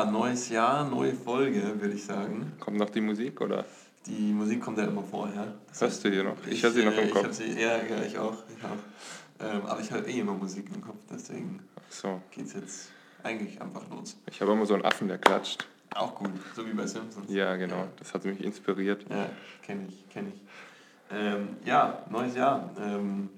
Ja, 0.00 0.10
neues 0.10 0.48
Jahr, 0.48 0.88
neue 0.88 1.12
Folge, 1.12 1.78
würde 1.78 1.92
ich 1.92 2.04
sagen. 2.06 2.54
Kommt 2.58 2.78
noch 2.78 2.88
die 2.88 3.02
Musik 3.02 3.38
oder? 3.42 3.66
Die 4.06 4.32
Musik 4.32 4.62
kommt 4.62 4.78
ja 4.78 4.84
immer 4.84 5.02
vorher. 5.02 5.52
Das 5.68 5.82
Hörst 5.82 6.02
du 6.02 6.08
hier 6.08 6.24
noch? 6.24 6.38
Ich, 6.46 6.62
höre 6.62 6.70
sie 6.70 6.82
noch 6.86 6.92
äh, 6.94 7.02
im 7.02 7.08
ich 7.08 7.12
Kopf. 7.12 7.32
sie, 7.32 7.52
ja, 7.52 7.76
ja, 7.76 8.02
ich 8.06 8.16
auch. 8.18 8.32
Ich 8.48 8.64
auch. 8.64 9.46
Ähm, 9.46 9.66
aber 9.66 9.78
ich 9.78 9.90
höre 9.90 10.08
eh 10.08 10.20
immer 10.20 10.32
Musik 10.32 10.70
im 10.74 10.80
Kopf, 10.80 10.96
deswegen 11.12 11.60
Ach 11.76 11.92
so. 11.92 12.22
geht's 12.30 12.54
jetzt 12.54 12.92
eigentlich 13.22 13.60
einfach 13.60 13.82
los. 13.90 14.16
Ich 14.30 14.40
habe 14.40 14.52
immer 14.52 14.64
so 14.64 14.72
einen 14.72 14.86
Affen, 14.86 15.06
der 15.06 15.18
klatscht. 15.18 15.68
Auch 15.94 16.14
gut, 16.14 16.30
so 16.56 16.66
wie 16.66 16.72
bei 16.72 16.86
Simpsons. 16.86 17.30
Ja, 17.30 17.56
genau. 17.56 17.86
Das 17.98 18.14
hat 18.14 18.24
mich 18.24 18.42
inspiriert. 18.42 19.04
Ja, 19.10 19.28
kenne 19.60 19.86
ich, 19.86 20.08
kenne 20.08 20.28
ich. 20.34 20.40
Ähm, 21.14 21.56
ja, 21.66 22.06
neues 22.08 22.34
Jahr. 22.34 22.70
Ähm, 22.80 23.28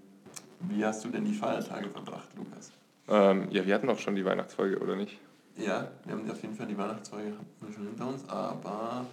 wie 0.61 0.84
hast 0.84 1.05
du 1.05 1.09
denn 1.09 1.25
die 1.25 1.34
Feiertage 1.34 1.89
verbracht, 1.89 2.29
Lukas? 2.37 2.70
Ähm, 3.09 3.48
ja, 3.51 3.67
wir 3.67 3.75
hatten 3.75 3.91
auch 3.91 3.98
schon 3.98 4.15
die 4.15 4.25
Weihnachtsfolge, 4.25 4.79
oder 4.79 4.95
nicht? 4.95 5.19
Ja, 5.56 5.88
wir 6.05 6.15
haben 6.15 6.30
auf 6.30 6.41
jeden 6.42 6.55
Fall 6.55 6.66
die 6.66 6.77
Weihnachtsfolge 6.79 7.34
schon 7.74 7.87
hinter 7.87 8.09
uns, 8.09 8.27
aber 8.29 9.06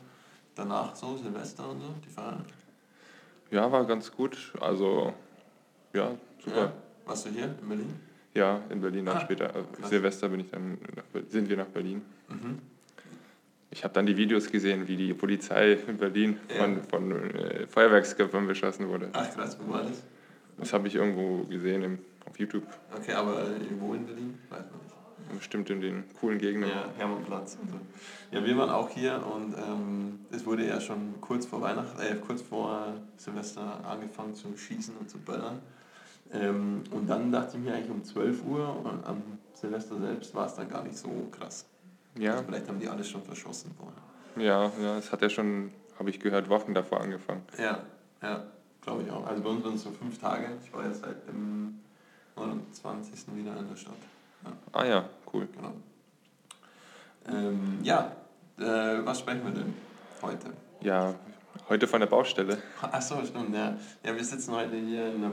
danach 0.55 0.95
so, 0.95 1.17
Silvester 1.17 1.69
und 1.69 1.81
so, 1.81 1.93
die 2.03 2.09
Feier. 2.09 2.39
Ja, 3.51 3.71
war 3.71 3.85
ganz 3.85 4.11
gut. 4.11 4.53
Also, 4.61 5.13
ja, 5.93 6.11
super. 6.43 6.57
Ja. 6.57 6.73
Warst 7.05 7.25
du 7.25 7.29
hier 7.31 7.45
in 7.61 7.67
Berlin? 7.67 7.93
Ja, 8.33 8.61
in 8.69 8.79
Berlin 8.79 9.05
dann 9.05 9.17
Ah, 9.17 9.21
später. 9.21 9.53
Also 9.53 9.67
krass. 9.73 9.89
Silvester 9.89 10.29
bin 10.29 10.39
ich 10.41 10.49
dann 10.51 10.77
nach, 10.95 11.03
Ber- 11.11 11.23
sind 11.27 11.49
wir 11.49 11.57
nach 11.57 11.65
Berlin. 11.67 12.01
Mhm. 12.29 12.59
Ich 13.71 13.83
habe 13.83 13.93
dann 13.93 14.05
die 14.05 14.15
Videos 14.17 14.49
gesehen, 14.49 14.87
wie 14.87 14.95
die 14.95 15.13
Polizei 15.13 15.73
in 15.73 15.97
Berlin 15.97 16.39
Ja. 16.49 16.63
von, 16.63 16.83
von 16.83 17.11
äh, 17.35 17.67
Feuerwerksköpfen 17.67 18.47
beschossen 18.47 18.87
wurde. 18.87 19.09
Ach 19.13 19.29
krass, 19.33 19.57
wo 19.59 19.71
war 19.73 19.83
das? 19.83 20.03
Das 20.57 20.73
habe 20.73 20.87
ich 20.87 20.95
irgendwo 20.95 21.43
gesehen 21.45 21.81
im, 21.83 21.99
auf 22.25 22.37
YouTube. 22.39 22.63
Okay, 22.95 23.13
aber 23.13 23.45
wo 23.79 23.93
in 23.93 24.05
Berlin? 24.05 24.37
Weiß 24.49 24.59
man 24.71 24.79
nicht. 24.81 24.95
Bestimmt 25.35 25.69
in 25.69 25.81
den 25.81 26.03
coolen 26.19 26.37
Gegenden. 26.39 26.69
Ja, 26.69 26.85
Hermannplatz 26.97 27.57
und 27.61 27.69
so. 27.69 27.77
Ja, 28.31 28.43
wir 28.43 28.57
waren 28.57 28.69
auch 28.69 28.89
hier 28.89 29.23
und 29.25 29.55
ähm, 29.57 30.19
es 30.31 30.45
wurde 30.45 30.67
ja 30.67 30.79
schon 30.81 31.15
kurz 31.21 31.45
vor 31.45 31.61
Weihnachten, 31.61 31.99
äh, 32.01 32.15
kurz 32.15 32.41
vor 32.41 32.93
Silvester 33.17 33.79
angefangen 33.85 34.33
zu 34.35 34.55
schießen 34.57 34.95
und 34.97 35.09
zu 35.09 35.17
böllern. 35.19 35.59
Ähm, 36.31 36.83
und 36.91 37.07
dann 37.09 37.31
dachte 37.31 37.57
ich 37.57 37.63
mir 37.63 37.73
eigentlich 37.73 37.89
um 37.91 38.03
12 38.03 38.43
Uhr 38.45 38.75
und 38.85 39.05
am 39.05 39.21
Silvester 39.53 39.99
selbst 39.99 40.33
war 40.35 40.45
es 40.47 40.55
dann 40.55 40.69
gar 40.69 40.83
nicht 40.83 40.97
so 40.97 41.09
krass. 41.31 41.65
Ja, 42.17 42.33
Also 42.33 42.43
vielleicht 42.45 42.67
haben 42.67 42.79
die 42.79 42.87
alles 42.87 43.09
schon 43.09 43.23
verschossen 43.23 43.71
vorher. 43.77 44.45
ja, 44.45 44.71
ja, 44.81 44.97
es 44.97 45.11
hat 45.11 45.21
ja 45.21 45.29
schon, 45.29 45.71
habe 45.97 46.09
ich 46.09 46.19
gehört, 46.19 46.49
Wochen 46.49 46.73
davor 46.73 47.01
angefangen. 47.01 47.41
Ja, 47.57 47.79
ja, 48.21 48.43
glaube 48.81 49.03
ich 49.03 49.11
auch. 49.11 49.25
Also 49.25 49.41
bei 49.43 49.49
uns 49.49 49.63
waren 49.63 49.75
es 49.75 49.83
so 49.83 49.91
fünf 49.91 50.17
Tage. 50.19 50.47
Ich 50.63 50.73
war 50.73 50.85
jetzt 50.85 51.01
seit 51.01 51.27
dem 51.27 51.79
29. 52.35 53.35
wieder 53.35 53.57
in 53.57 53.67
der 53.69 53.75
Stadt. 53.75 53.93
Ah 54.71 54.85
ja, 54.85 55.09
cool. 55.33 55.47
Genau. 55.55 55.73
Ähm, 57.27 57.79
ja, 57.83 58.11
äh, 58.59 58.63
was 59.05 59.19
sprechen 59.19 59.43
wir 59.43 59.51
denn 59.51 59.73
heute? 60.21 60.47
Ja, 60.81 61.13
heute 61.67 61.87
von 61.87 61.99
der 61.99 62.07
Baustelle. 62.07 62.57
Achso, 62.81 63.23
stimmt, 63.25 63.53
ja. 63.55 63.75
Ja, 64.03 64.15
wir 64.15 64.23
sitzen 64.23 64.53
heute 64.53 64.75
hier 64.77 65.13
in 65.13 65.21
der 65.21 65.31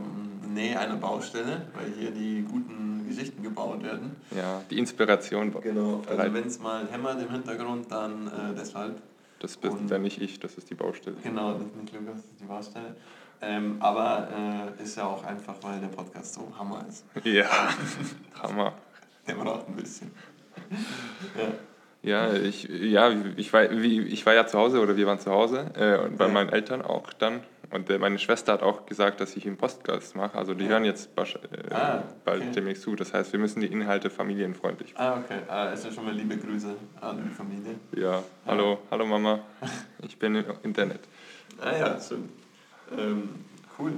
Nähe 0.48 0.78
einer 0.78 0.96
Baustelle, 0.96 1.66
weil 1.74 1.92
hier 1.98 2.10
die 2.10 2.42
guten 2.42 3.06
Geschichten 3.08 3.42
gebaut 3.42 3.82
werden. 3.82 4.16
Ja, 4.32 4.62
die 4.70 4.78
Inspiration. 4.78 5.52
Genau, 5.60 6.02
also 6.08 6.34
wenn 6.34 6.46
es 6.46 6.58
mal 6.58 6.86
hämmert 6.90 7.22
im 7.22 7.30
Hintergrund, 7.30 7.90
dann 7.90 8.26
äh, 8.26 8.54
deshalb. 8.58 9.00
Das 9.40 9.56
bin 9.56 9.70
Und- 9.70 9.90
dann 9.90 10.02
nicht 10.02 10.20
ich, 10.20 10.40
das 10.40 10.54
ist 10.54 10.70
die 10.70 10.74
Baustelle. 10.74 11.16
Genau, 11.22 11.52
das 11.52 11.62
ist 11.62 11.76
nicht 11.76 11.92
Lukas, 11.92 12.14
das 12.16 12.24
ist 12.24 12.40
die 12.40 12.44
Baustelle. 12.46 12.96
Ähm, 13.42 13.76
aber 13.80 14.28
äh, 14.78 14.82
ist 14.82 14.96
ja 14.96 15.04
auch 15.04 15.22
einfach, 15.22 15.54
weil 15.60 15.78
der 15.78 15.88
Podcast 15.88 16.32
so 16.34 16.50
Hammer 16.58 16.84
ist. 16.88 17.04
Ja, 17.24 17.46
Hammer. 18.42 18.72
Der 19.28 19.34
braucht 19.34 19.68
ein 19.68 19.76
bisschen. 19.76 20.10
ja. 21.36 21.52
Ja, 22.02 22.32
ich, 22.34 22.68
ja 22.68 23.10
ich, 23.36 23.52
war, 23.52 23.68
wie, 23.70 24.00
ich 24.02 24.24
war 24.26 24.34
ja 24.34 24.46
zu 24.46 24.56
Hause 24.58 24.80
oder 24.80 24.96
wir 24.96 25.06
waren 25.06 25.18
zu 25.18 25.30
Hause 25.32 25.72
äh, 25.74 25.96
und 25.98 26.16
bei 26.18 26.26
Ja. 26.26 26.32
meinen 26.32 26.50
Eltern 26.50 26.82
auch 26.82 27.12
dann. 27.12 27.40
Und 27.72 27.90
äh, 27.90 27.98
meine 27.98 28.16
Schwester 28.20 28.52
hat 28.52 28.62
auch 28.62 28.86
gesagt, 28.86 29.20
dass 29.20 29.34
ich 29.36 29.44
einen 29.44 29.56
Podcast 29.56 30.14
mache. 30.14 30.38
Also 30.38 30.54
die 30.54 30.64
Ja. 30.64 30.70
hören 30.70 30.84
jetzt 30.84 31.10
äh, 31.18 31.74
Ah, 31.74 32.04
bald 32.24 32.42
okay. 32.42 32.52
demnächst 32.54 32.84
zu. 32.84 32.94
Das 32.94 33.12
heißt, 33.12 33.32
wir 33.32 33.40
müssen 33.40 33.58
die 33.60 33.66
Inhalte 33.66 34.08
familienfreundlich. 34.08 34.94
Ah, 34.96 35.18
okay. 35.18 35.40
Ah, 35.48 35.64
also 35.64 35.90
schon 35.90 36.04
mal 36.04 36.14
liebe 36.14 36.36
Grüße 36.36 36.76
an 37.00 37.24
die 37.28 37.34
Familie. 37.34 37.74
Ja, 37.96 38.22
hallo, 38.46 38.78
hallo 38.88 39.04
Mama. 39.06 39.40
Ich 40.06 40.16
bin 40.16 40.36
im 40.36 40.44
Internet. 40.62 41.00
Ah 41.60 41.76
ja, 41.76 41.98
schön. 42.00 42.28
Ähm, 42.96 43.30
cool. 43.80 43.94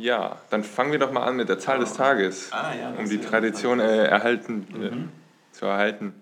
Ja, 0.00 0.38
dann 0.48 0.64
fangen 0.64 0.92
wir 0.92 0.98
doch 0.98 1.12
mal 1.12 1.24
an 1.24 1.36
mit 1.36 1.50
der 1.50 1.58
Zahl 1.58 1.78
des 1.78 1.92
Tages. 1.92 2.50
Ah 2.52 2.72
ja. 2.74 2.90
um 2.98 3.06
die 3.06 3.18
Tradition 3.20 3.80
äh, 3.80 4.06
erhalten, 4.06 4.66
äh, 4.72 4.90
Mhm. 4.94 5.10
zu 5.52 5.66
erhalten. 5.66 6.14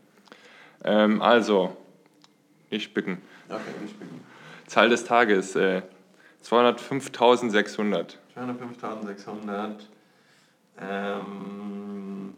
Ähm, 0.85 1.23
also, 1.23 1.77
ich 2.71 2.93
beginne. 2.93 3.19
Okay, 3.49 3.61
ich 3.85 3.97
beginne. 3.97 4.19
Zahl 4.67 4.89
des 4.89 5.05
Tages, 5.05 5.55
äh, 5.55 5.83
205.600. 6.45 8.17
205.600. 8.35 9.87
Ähm, 10.81 12.35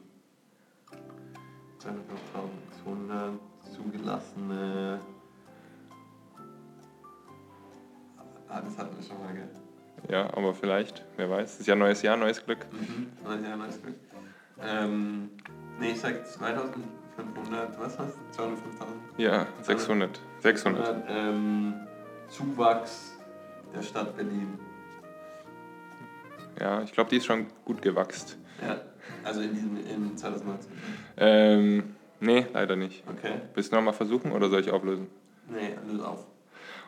205.600 1.83 3.39
zugelassene. 3.75 5.01
Ah, 8.49 8.61
das 8.61 8.77
hatten 8.77 8.97
wir 8.99 9.07
schon 9.07 9.19
mal, 9.25 9.33
gell? 9.33 9.49
Ja, 10.09 10.27
aber 10.35 10.55
vielleicht, 10.55 11.05
wer 11.17 11.31
weiß. 11.31 11.55
Es 11.55 11.61
ist 11.61 11.67
ja 11.67 11.77
neues 11.77 12.03
Jahr, 12.03 12.17
neues 12.17 12.45
Glück. 12.45 12.67
Mhm. 12.73 13.09
Neues 13.25 13.43
Jahr, 13.45 13.57
neues 13.57 13.83
Glück. 13.83 13.95
Ähm, 14.63 15.31
nee, 15.79 15.93
ich 15.93 16.01
sag 16.01 16.27
2500, 16.27 17.79
was 17.81 17.99
hast 17.99 18.17
du? 18.37 18.43
205.000? 18.43 18.55
Ja, 19.19 19.47
600. 19.63 20.21
600. 20.41 21.05
Ähm, 21.09 21.75
Zuwachs 22.29 23.17
der 23.75 23.83
Stadt 23.83 24.17
Berlin. 24.17 24.59
Ja, 26.59 26.83
ich 26.83 26.93
glaube, 26.93 27.11
die 27.11 27.17
ist 27.17 27.27
schon 27.27 27.47
gut 27.65 27.81
gewachst. 27.81 28.37
Ja, 28.61 28.81
also 29.25 29.41
in 29.41 29.55
diesem 29.55 29.77
in 29.77 30.17
2019. 30.17 30.71
Ähm, 31.17 31.97
nee, 32.21 32.47
leider 32.53 32.77
nicht. 32.77 33.03
Okay. 33.09 33.41
Willst 33.55 33.73
du 33.73 33.77
nochmal 33.77 33.95
versuchen 33.95 34.33
oder 34.33 34.49
soll 34.51 34.61
ich 34.61 34.71
auflösen? 34.71 35.09
Nee, 35.49 35.75
löse 35.91 36.07
auf. 36.07 36.27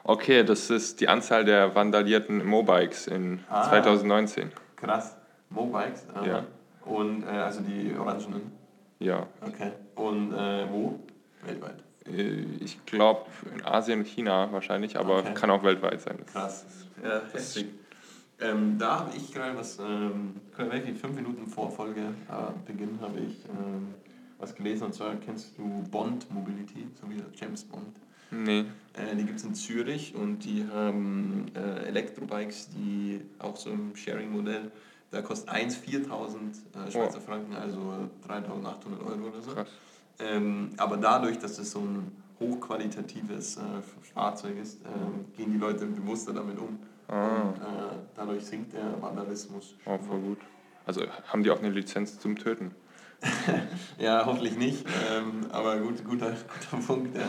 Okay, 0.04 0.42
das 0.44 0.68
ist 0.70 1.00
die 1.00 1.08
Anzahl 1.08 1.44
der 1.44 1.74
vandalierten 1.74 2.44
Mobikes 2.44 3.06
in 3.06 3.40
Ah. 3.48 3.68
2019. 3.68 4.50
Krass. 4.76 5.16
Mobikes. 5.50 6.06
aha. 6.14 6.26
Ja. 6.26 6.44
Und 6.84 7.22
äh, 7.24 7.26
also 7.28 7.60
die 7.60 7.94
orangenen. 7.96 8.50
Ja, 8.98 9.26
Okay. 9.40 9.72
Und 9.94 10.32
äh, 10.32 10.66
wo? 10.70 10.98
Weltweit. 11.44 11.82
äh, 12.06 12.44
ich 12.60 12.84
glaube 12.86 13.26
in 13.54 13.64
Asien 13.64 14.00
und 14.00 14.06
China 14.06 14.48
wahrscheinlich, 14.52 14.96
aber 14.96 15.18
Okay. 15.18 15.34
kann 15.34 15.50
auch 15.50 15.62
weltweit 15.62 16.00
sein. 16.00 16.18
Das 16.24 16.32
Krass. 16.32 16.66
Ja, 17.02 17.20
heftig. 17.32 17.66
Ähm, 18.40 18.76
da 18.78 19.00
habe 19.00 19.16
ich 19.16 19.32
gerade 19.32 19.56
was, 19.56 19.78
ähm, 19.78 20.40
wirklich 20.56 20.98
fünf 20.98 21.14
Minuten 21.14 21.46
vor 21.46 21.70
Folge 21.70 22.00
äh, 22.00 22.66
Beginn 22.66 22.98
habe 23.00 23.20
ich 23.20 23.44
ähm, 23.48 23.94
was 24.38 24.52
gelesen 24.54 24.84
und 24.86 24.94
zwar 24.94 25.14
kennst 25.16 25.56
du 25.56 25.84
Bond 25.90 26.28
Mobility, 26.32 26.88
so 27.00 27.08
wie 27.08 27.22
James 27.36 27.62
Bond. 27.64 27.94
Nee. 28.32 28.64
Äh, 29.12 29.16
die 29.16 29.24
gibt 29.24 29.38
es 29.38 29.44
in 29.44 29.54
Zürich 29.54 30.14
und 30.14 30.40
die 30.40 30.66
haben 30.72 31.46
äh, 31.54 31.86
Elektrobikes, 31.86 32.68
die 32.70 33.20
auch 33.38 33.56
so 33.56 33.70
im 33.70 33.94
Sharing-Modell, 33.94 34.70
da 35.10 35.20
kostet 35.22 35.50
eins 35.50 35.76
4.000 35.76 36.86
äh, 36.86 36.90
Schweizer 36.90 37.20
Franken, 37.20 37.54
also 37.54 38.08
3.800 38.26 39.06
Euro 39.06 39.28
oder 39.28 39.42
so. 39.42 39.52
Krass. 39.52 39.68
Ähm, 40.18 40.70
aber 40.76 40.96
dadurch, 40.96 41.38
dass 41.38 41.58
es 41.58 41.70
so 41.72 41.80
ein 41.80 42.12
hochqualitatives 42.40 43.56
äh, 43.56 43.60
Fahrzeug 44.14 44.58
ist, 44.60 44.80
ähm, 44.84 45.26
gehen 45.36 45.52
die 45.52 45.58
Leute 45.58 45.86
bewusster 45.86 46.32
damit 46.32 46.58
um. 46.58 46.78
Ah. 47.08 47.42
Und, 47.42 47.56
äh, 47.56 47.96
dadurch 48.14 48.44
sinkt 48.44 48.72
der 48.72 49.00
Vandalismus. 49.00 49.74
Oh, 49.84 49.98
voll 49.98 50.20
gut. 50.20 50.38
Also 50.86 51.02
haben 51.28 51.42
die 51.42 51.50
auch 51.50 51.58
eine 51.58 51.70
Lizenz 51.70 52.18
zum 52.18 52.36
Töten? 52.36 52.74
Ja, 53.98 54.26
hoffentlich 54.26 54.56
nicht, 54.56 54.84
ähm, 55.12 55.46
aber 55.50 55.76
gut, 55.76 56.04
guter, 56.04 56.32
guter 56.32 56.84
Punkt. 56.84 57.16
Ja. 57.16 57.28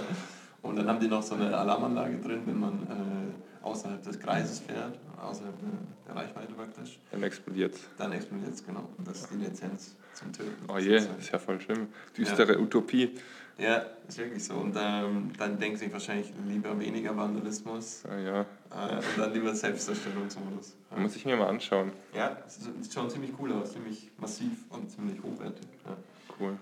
Und 0.64 0.78
dann 0.78 0.88
haben 0.88 1.00
die 1.00 1.08
noch 1.08 1.22
so 1.22 1.36
eine 1.36 1.56
Alarmanlage 1.56 2.18
drin, 2.18 2.42
wenn 2.46 2.60
man 2.60 2.74
äh, 2.74 3.66
außerhalb 3.66 4.02
des 4.02 4.20
Kreises 4.20 4.60
fährt, 4.60 4.98
außerhalb 5.22 5.54
der, 5.60 5.70
der 6.08 6.16
Reichweite 6.22 6.54
praktisch, 6.54 7.00
Dann 7.12 7.24
explodiert 7.24 7.76
dann 7.98 8.12
explodiert 8.14 8.54
es 8.54 8.66
genau. 8.66 8.88
Und 8.98 9.08
das 9.08 9.22
ist 9.22 9.32
die 9.32 9.38
Lizenz 9.38 9.96
zum 10.14 10.32
Töten. 10.34 10.66
Oh 10.68 10.78
je, 10.78 10.96
das 10.96 11.08
ist 11.20 11.32
ja 11.32 11.38
voll 11.40 11.60
schlimm. 11.60 11.88
Düstere 12.18 12.60
Utopie. 12.60 13.12
Ja, 13.58 13.86
ist 14.08 14.18
wirklich 14.18 14.44
so. 14.44 14.56
Und 14.56 14.76
ähm, 14.80 15.32
dann 15.38 15.60
denken 15.60 15.78
sich 15.78 15.92
wahrscheinlich 15.94 16.34
lieber 16.48 16.78
weniger 16.80 17.16
Vandalismus 17.16 18.04
Ja, 18.10 18.20
ja. 18.20 18.42
äh, 18.42 18.96
und 18.96 19.18
dann 19.18 19.34
lieber 19.34 19.54
Selbstzerstörungsmodus. 19.54 20.76
Muss 20.96 21.16
ich 21.16 21.26
mir 21.26 21.36
mal 21.38 21.48
anschauen. 21.48 21.92
Ja, 22.16 22.38
es 22.48 22.56
sieht 22.56 22.94
schon 22.94 23.10
ziemlich 23.10 23.32
cool 23.40 23.54
aus, 23.54 23.74
ziemlich 23.74 24.10
massiv 24.18 24.66
und 24.70 24.90
ziemlich 24.90 25.22
hochwertig. 25.22 25.68
Ja. 25.86 25.96
Cool. 26.40 26.58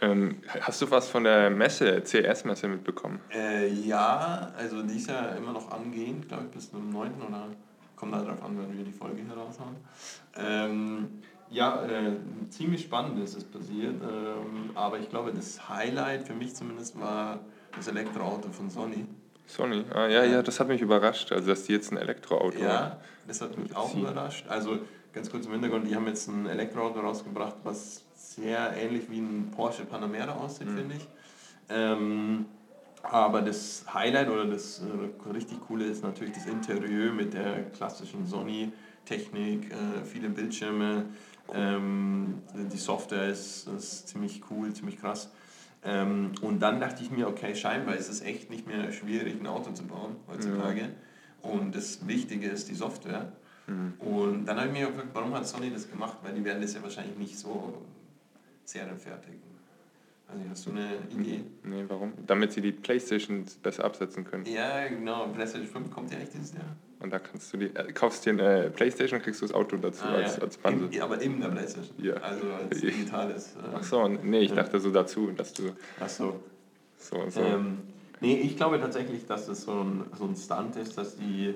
Ähm, 0.00 0.36
hast 0.60 0.80
du 0.80 0.90
was 0.90 1.08
von 1.08 1.24
der 1.24 1.50
Messe, 1.50 2.02
CS-Messe 2.02 2.68
mitbekommen? 2.68 3.20
Äh, 3.32 3.68
ja, 3.68 4.52
also 4.56 4.82
die 4.82 4.96
ist 4.96 5.08
ja 5.08 5.30
immer 5.30 5.52
noch 5.52 5.70
angehend, 5.72 6.28
glaube 6.28 6.44
ich, 6.44 6.50
bis 6.52 6.70
zum 6.70 6.90
9. 6.90 7.12
oder 7.26 7.48
kommt 7.96 8.14
halt 8.14 8.26
darauf 8.28 8.42
an, 8.44 8.56
wenn 8.58 8.76
wir 8.78 8.84
die 8.84 8.92
Folge 8.92 9.22
heraushauen. 9.26 9.76
Ähm, 10.36 11.08
Ja, 11.50 11.82
äh, 11.86 12.12
ziemlich 12.50 12.82
spannend 12.82 13.18
ist 13.24 13.34
es 13.34 13.44
passiert. 13.44 13.94
Ähm, 14.02 14.70
aber 14.74 14.98
ich 14.98 15.08
glaube, 15.08 15.32
das 15.32 15.68
Highlight 15.68 16.26
für 16.26 16.34
mich 16.34 16.54
zumindest 16.54 17.00
war 17.00 17.40
das 17.74 17.88
Elektroauto 17.88 18.50
von 18.50 18.68
Sony. 18.70 19.06
Sony, 19.46 19.82
ah, 19.94 20.06
ja, 20.06 20.24
ja, 20.24 20.42
das 20.42 20.60
hat 20.60 20.68
mich 20.68 20.82
überrascht, 20.82 21.32
also 21.32 21.48
dass 21.48 21.64
die 21.64 21.72
jetzt 21.72 21.90
ein 21.90 21.96
Elektroauto 21.96 22.58
Ja, 22.58 22.98
das 23.26 23.40
hat 23.40 23.56
mich 23.56 23.74
auch 23.74 23.94
überrascht. 23.96 24.46
Also 24.46 24.78
ganz 25.14 25.30
kurz 25.30 25.46
im 25.46 25.52
Hintergrund, 25.52 25.88
die 25.88 25.96
haben 25.96 26.06
jetzt 26.06 26.28
ein 26.28 26.46
Elektroauto 26.46 27.00
rausgebracht, 27.00 27.56
was 27.64 28.04
sehr 28.38 28.76
ähnlich 28.76 29.10
wie 29.10 29.18
ein 29.18 29.50
Porsche 29.54 29.84
Panamera 29.84 30.32
aussieht, 30.32 30.68
finde 30.68 30.94
ich. 30.96 31.08
Ähm, 31.68 32.46
aber 33.02 33.42
das 33.42 33.84
Highlight 33.92 34.28
oder 34.28 34.46
das 34.46 34.80
äh, 34.80 35.30
richtig 35.30 35.60
coole 35.66 35.84
ist 35.84 36.02
natürlich 36.02 36.34
das 36.34 36.46
Interieur 36.46 37.12
mit 37.12 37.34
der 37.34 37.64
klassischen 37.70 38.26
Sony-Technik, 38.26 39.70
äh, 39.70 40.04
viele 40.04 40.28
Bildschirme. 40.28 41.06
Ähm, 41.52 42.42
die 42.54 42.76
Software 42.76 43.28
ist, 43.28 43.68
ist 43.68 44.08
ziemlich 44.08 44.42
cool, 44.50 44.72
ziemlich 44.72 45.00
krass. 45.00 45.30
Ähm, 45.84 46.32
und 46.42 46.60
dann 46.60 46.80
dachte 46.80 47.02
ich 47.02 47.10
mir, 47.10 47.28
okay, 47.28 47.54
scheinbar 47.54 47.94
ist 47.94 48.08
es 48.08 48.20
echt 48.20 48.50
nicht 48.50 48.66
mehr 48.66 48.92
schwierig, 48.92 49.40
ein 49.40 49.46
Auto 49.46 49.72
zu 49.72 49.86
bauen 49.86 50.16
heutzutage. 50.28 50.90
Und 51.40 51.74
das 51.74 52.06
Wichtige 52.06 52.48
ist 52.48 52.68
die 52.68 52.74
Software. 52.74 53.32
Und 53.98 54.46
dann 54.46 54.56
habe 54.56 54.68
ich 54.68 54.72
mir 54.72 54.86
gefragt, 54.86 55.08
warum 55.12 55.34
hat 55.34 55.46
Sony 55.46 55.70
das 55.70 55.90
gemacht? 55.90 56.18
Weil 56.22 56.34
die 56.34 56.44
werden 56.44 56.62
das 56.62 56.72
ja 56.72 56.82
wahrscheinlich 56.82 57.16
nicht 57.18 57.38
so 57.38 57.74
serienfertigen. 58.68 59.40
Also 60.30 60.44
hast 60.50 60.66
du 60.66 60.70
eine 60.72 60.98
Idee? 61.10 61.40
Nee, 61.64 61.84
warum? 61.88 62.12
Damit 62.26 62.52
sie 62.52 62.60
die 62.60 62.72
Playstation 62.72 63.46
besser 63.62 63.84
absetzen 63.84 64.24
können. 64.24 64.44
Ja, 64.44 64.86
genau. 64.88 65.26
PlayStation 65.28 65.66
5 65.68 65.90
kommt 65.90 66.12
ja 66.12 66.18
echt 66.18 66.34
dieses 66.34 66.52
Jahr. 66.52 66.76
Und 67.00 67.10
da 67.12 67.18
kannst 67.18 67.50
du 67.52 67.56
die, 67.56 67.66
äh, 67.74 67.92
kaufst 67.92 68.26
dir 68.26 68.30
eine 68.32 68.70
Playstation, 68.70 69.22
kriegst 69.22 69.40
du 69.40 69.46
das 69.46 69.54
Auto 69.54 69.76
dazu 69.78 70.04
als, 70.04 70.36
ja. 70.36 70.42
als 70.42 70.58
Bundle. 70.58 70.90
Ja, 70.94 71.04
aber 71.04 71.18
in 71.22 71.40
der 71.40 71.48
PlayStation. 71.48 71.94
Ja. 72.04 72.14
Also 72.14 72.52
als 72.52 72.78
digitales. 72.80 73.54
Äh, 73.56 73.76
Ach 73.76 73.82
so, 73.82 74.06
nee, 74.06 74.40
ich 74.40 74.50
Ja. 74.50 74.56
dachte 74.56 74.78
so 74.80 74.90
dazu, 74.90 75.30
dass 75.30 75.54
du 75.54 75.70
Ach 75.98 76.08
so. 76.08 76.40
so, 76.98 77.30
so. 77.30 77.40
Ähm, 77.40 77.78
nee, 78.20 78.36
ich 78.38 78.56
glaube 78.56 78.78
tatsächlich, 78.80 79.24
dass 79.26 79.46
das 79.46 79.62
so 79.62 79.80
ein, 79.80 80.04
so 80.18 80.24
ein 80.24 80.36
Stunt 80.36 80.76
ist, 80.76 80.98
dass 80.98 81.16
die, 81.16 81.54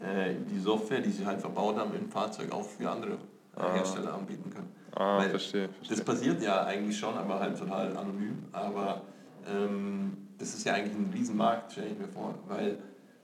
äh, 0.00 0.34
die 0.48 0.60
Software, 0.60 1.00
die 1.00 1.10
sie 1.10 1.26
halt 1.26 1.40
verbaut 1.40 1.76
haben 1.76 1.92
im 1.94 2.08
Fahrzeug, 2.08 2.52
auch 2.52 2.68
für 2.68 2.88
andere 2.88 3.14
äh, 3.56 3.62
Hersteller 3.78 4.14
anbieten 4.14 4.48
können. 4.50 4.70
Ah, 5.02 5.18
weil 5.18 5.30
verstehe, 5.30 5.68
Das 5.78 5.88
verstehe. 5.88 6.04
passiert 6.04 6.42
ja 6.42 6.64
eigentlich 6.64 6.98
schon, 6.98 7.16
aber 7.16 7.40
halt 7.40 7.58
total 7.58 7.96
anonym. 7.96 8.44
Aber 8.52 9.02
ähm, 9.48 10.16
das 10.38 10.54
ist 10.54 10.64
ja 10.64 10.74
eigentlich 10.74 10.94
ein 10.94 11.10
Riesenmarkt, 11.14 11.72
stelle 11.72 11.88
ich 11.88 11.98
mir 11.98 12.08
vor. 12.08 12.34
Weil 12.48 12.78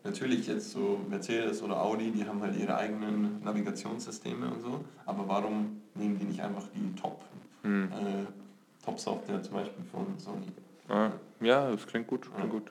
natürlich 0.04 0.46
jetzt 0.46 0.70
so 0.72 1.00
Mercedes 1.08 1.62
oder 1.62 1.80
Audi, 1.82 2.10
die 2.10 2.24
haben 2.24 2.40
halt 2.42 2.56
ihre 2.56 2.76
eigenen 2.76 3.42
Navigationssysteme 3.42 4.46
und 4.50 4.60
so. 4.62 4.84
Aber 5.06 5.26
warum 5.28 5.80
nehmen 5.94 6.18
die 6.18 6.24
nicht 6.26 6.40
einfach 6.40 6.64
die 6.74 6.94
Top, 7.00 7.22
Hm. 7.62 7.88
äh, 7.92 8.84
Top-Software 8.84 9.42
zum 9.42 9.54
Beispiel 9.54 9.84
von 9.90 10.06
Sony? 10.18 10.46
Ah, 10.88 11.10
ja, 11.40 11.70
das 11.70 11.86
klingt 11.86 12.06
gut, 12.06 12.28
klingt 12.34 12.50
gut. 12.50 12.70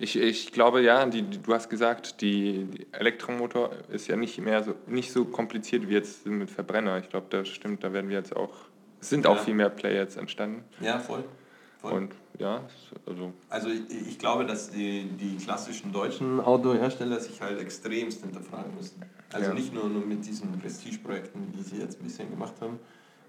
Ich, 0.00 0.16
ich 0.16 0.52
glaube 0.52 0.80
ja, 0.80 1.04
die, 1.06 1.22
du 1.28 1.52
hast 1.52 1.68
gesagt, 1.68 2.20
die, 2.20 2.64
die 2.66 2.86
Elektromotor 2.92 3.70
ist 3.90 4.06
ja 4.06 4.16
nicht 4.16 4.38
mehr 4.38 4.62
so 4.62 4.74
nicht 4.86 5.10
so 5.10 5.24
kompliziert 5.24 5.88
wie 5.88 5.94
jetzt 5.94 6.24
mit 6.26 6.50
Verbrenner. 6.50 6.98
Ich 6.98 7.08
glaube, 7.08 7.26
das 7.30 7.48
stimmt, 7.48 7.82
da 7.82 7.92
werden 7.92 8.08
wir 8.08 8.16
jetzt 8.16 8.34
auch 8.34 8.54
es 9.00 9.10
sind 9.10 9.26
auch 9.26 9.36
Ja. 9.36 9.42
viel 9.42 9.54
mehr 9.54 9.70
Player 9.70 10.02
jetzt 10.02 10.16
entstanden. 10.16 10.64
Ja, 10.80 10.98
voll. 10.98 11.24
voll. 11.80 11.92
Und 11.92 12.12
ja, 12.38 12.62
also 13.06 13.32
Also 13.48 13.68
ich, 13.68 13.82
ich 14.08 14.18
glaube, 14.18 14.44
dass 14.44 14.70
die, 14.70 15.04
die 15.20 15.36
klassischen 15.36 15.92
deutschen 15.92 16.40
Autohersteller 16.40 17.20
sich 17.20 17.40
halt 17.40 17.60
extremst 17.60 18.22
hinterfragen 18.22 18.74
müssen. 18.76 19.02
Also 19.32 19.48
Ja. 19.48 19.54
nicht 19.54 19.72
nur, 19.72 19.88
nur 19.88 20.04
mit 20.04 20.24
diesen 20.26 20.58
Prestigeprojekten, 20.60 21.52
die 21.52 21.62
sie 21.62 21.76
jetzt 21.78 22.00
ein 22.00 22.04
bisschen 22.04 22.30
gemacht 22.30 22.54
haben, 22.60 22.78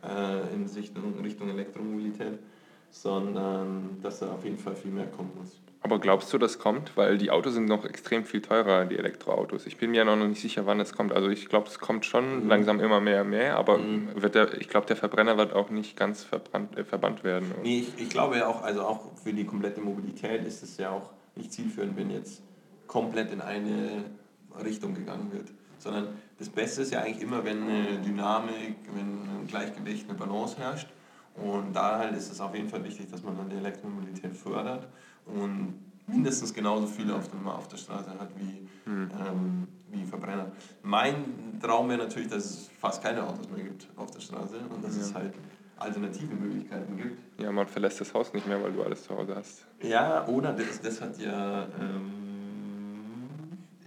äh, 0.04 0.54
in 0.56 0.66
Richtung, 0.68 1.20
Richtung 1.22 1.50
Elektromobilität, 1.50 2.40
sondern 2.92 3.98
dass 4.02 4.20
da 4.20 4.32
auf 4.34 4.44
jeden 4.44 4.58
Fall 4.58 4.76
viel 4.76 4.92
mehr 4.92 5.08
kommen 5.08 5.32
muss. 5.38 5.60
Aber 5.82 6.00
glaubst 6.00 6.32
du, 6.34 6.38
das 6.38 6.60
kommt? 6.60 6.98
Weil 6.98 7.18
die 7.18 7.32
Autos 7.32 7.54
sind 7.54 7.66
noch 7.66 7.86
extrem 7.86 8.26
viel 8.26 8.42
teurer, 8.42 8.86
die 8.86 8.98
Elektroautos. 8.98 9.66
Ich 9.66 9.78
bin 9.78 9.92
mir 9.92 10.04
noch 10.04 10.18
nicht 10.18 10.42
sicher, 10.42 10.66
wann 10.66 10.82
es 10.82 10.92
kommt. 10.94 11.14
Also 11.14 11.30
ich 11.30 11.48
glaube, 11.48 11.68
es 11.68 11.80
kommt 11.80 12.06
schon 12.06 12.44
Mhm. 12.44 12.50
langsam 12.50 12.80
immer 12.82 13.00
mehr 13.00 13.22
und 13.22 13.30
mehr, 13.30 13.56
aber 13.58 13.78
Mhm. 13.78 14.10
wird 14.16 14.36
der, 14.36 14.60
ich 14.60 14.68
glaube, 14.68 14.88
der 14.88 14.98
Verbrenner 14.98 15.38
wird 15.38 15.54
auch 15.54 15.70
nicht 15.70 15.96
ganz 15.96 16.24
verbrannt, 16.26 16.78
äh, 16.78 16.84
verbannt 16.84 17.24
werden. 17.24 17.50
Nee, 17.64 17.80
ich, 17.80 17.94
ich 18.04 18.10
glaube 18.10 18.38
ja 18.38 18.48
auch, 18.48 18.62
also 18.62 18.82
auch 18.82 19.00
für 19.24 19.32
die 19.32 19.46
komplette 19.46 19.80
Mobilität 19.80 20.46
ist 20.46 20.64
es 20.64 20.76
ja 20.78 20.90
auch 20.90 21.12
nicht 21.36 21.54
zielführend, 21.54 21.96
wenn 21.96 22.10
jetzt 22.12 22.42
komplett 22.88 23.32
in 23.32 23.40
eine 23.40 24.04
Richtung 24.62 24.94
gegangen 24.96 25.32
wird. 25.32 25.48
Sondern 25.78 26.10
das 26.40 26.50
Beste 26.50 26.82
ist 26.82 26.92
ja 26.92 27.00
eigentlich 27.04 27.22
immer, 27.22 27.46
wenn 27.46 27.64
eine 27.64 28.00
Dynamik, 28.06 28.76
wenn 28.94 29.06
ein 29.44 29.48
Gleichgewicht, 29.48 30.10
eine 30.10 30.18
Balance 30.18 30.58
herrscht. 30.58 30.88
Und 31.36 31.74
da 31.74 31.98
halt 32.00 32.16
ist 32.16 32.32
es 32.32 32.42
auf 32.42 32.54
jeden 32.54 32.68
Fall 32.68 32.84
wichtig, 32.84 33.10
dass 33.10 33.24
man 33.24 33.38
dann 33.38 33.50
die 33.50 33.56
Elektromobilität 33.56 34.36
fördert 34.36 34.88
und 35.26 35.76
mindestens 36.08 36.54
genauso 36.54 36.88
viele 36.88 37.16
auf, 37.16 37.30
dem, 37.30 37.48
auf 37.48 37.68
der 37.68 37.78
Straße 37.78 38.10
hat 38.20 38.30
wie, 38.36 38.68
ähm, 38.88 39.68
wie 39.92 40.06
Verbrenner. 40.06 40.52
Mein 40.84 41.60
Traum 41.62 41.90
wäre 41.90 42.00
natürlich, 42.00 42.30
dass 42.30 42.46
es 42.46 42.70
fast 42.80 43.02
keine 43.02 43.24
Autos 43.24 43.50
mehr 43.50 43.64
gibt 43.64 43.88
auf 43.96 44.12
der 44.12 44.20
Straße 44.20 44.58
und 44.70 44.84
dass 44.84 44.96
es 44.96 45.14
halt 45.14 45.34
alternative 45.78 46.36
Möglichkeiten 46.36 46.98
gibt. 46.98 47.22
Ja, 47.40 47.52
man 47.52 47.68
verlässt 47.68 48.02
das 48.02 48.14
Haus 48.14 48.34
nicht 48.34 48.46
mehr, 48.48 48.62
weil 48.62 48.74
du 48.74 48.84
alles 48.84 49.04
zu 49.04 49.16
Hause 49.16 49.36
hast. 49.36 49.66
Ja, 49.82 50.28
oder 50.28 50.52
das, 50.54 50.82
das 50.82 51.00
hat 51.00 51.18
ja 51.20 51.68
ähm, 51.80 52.20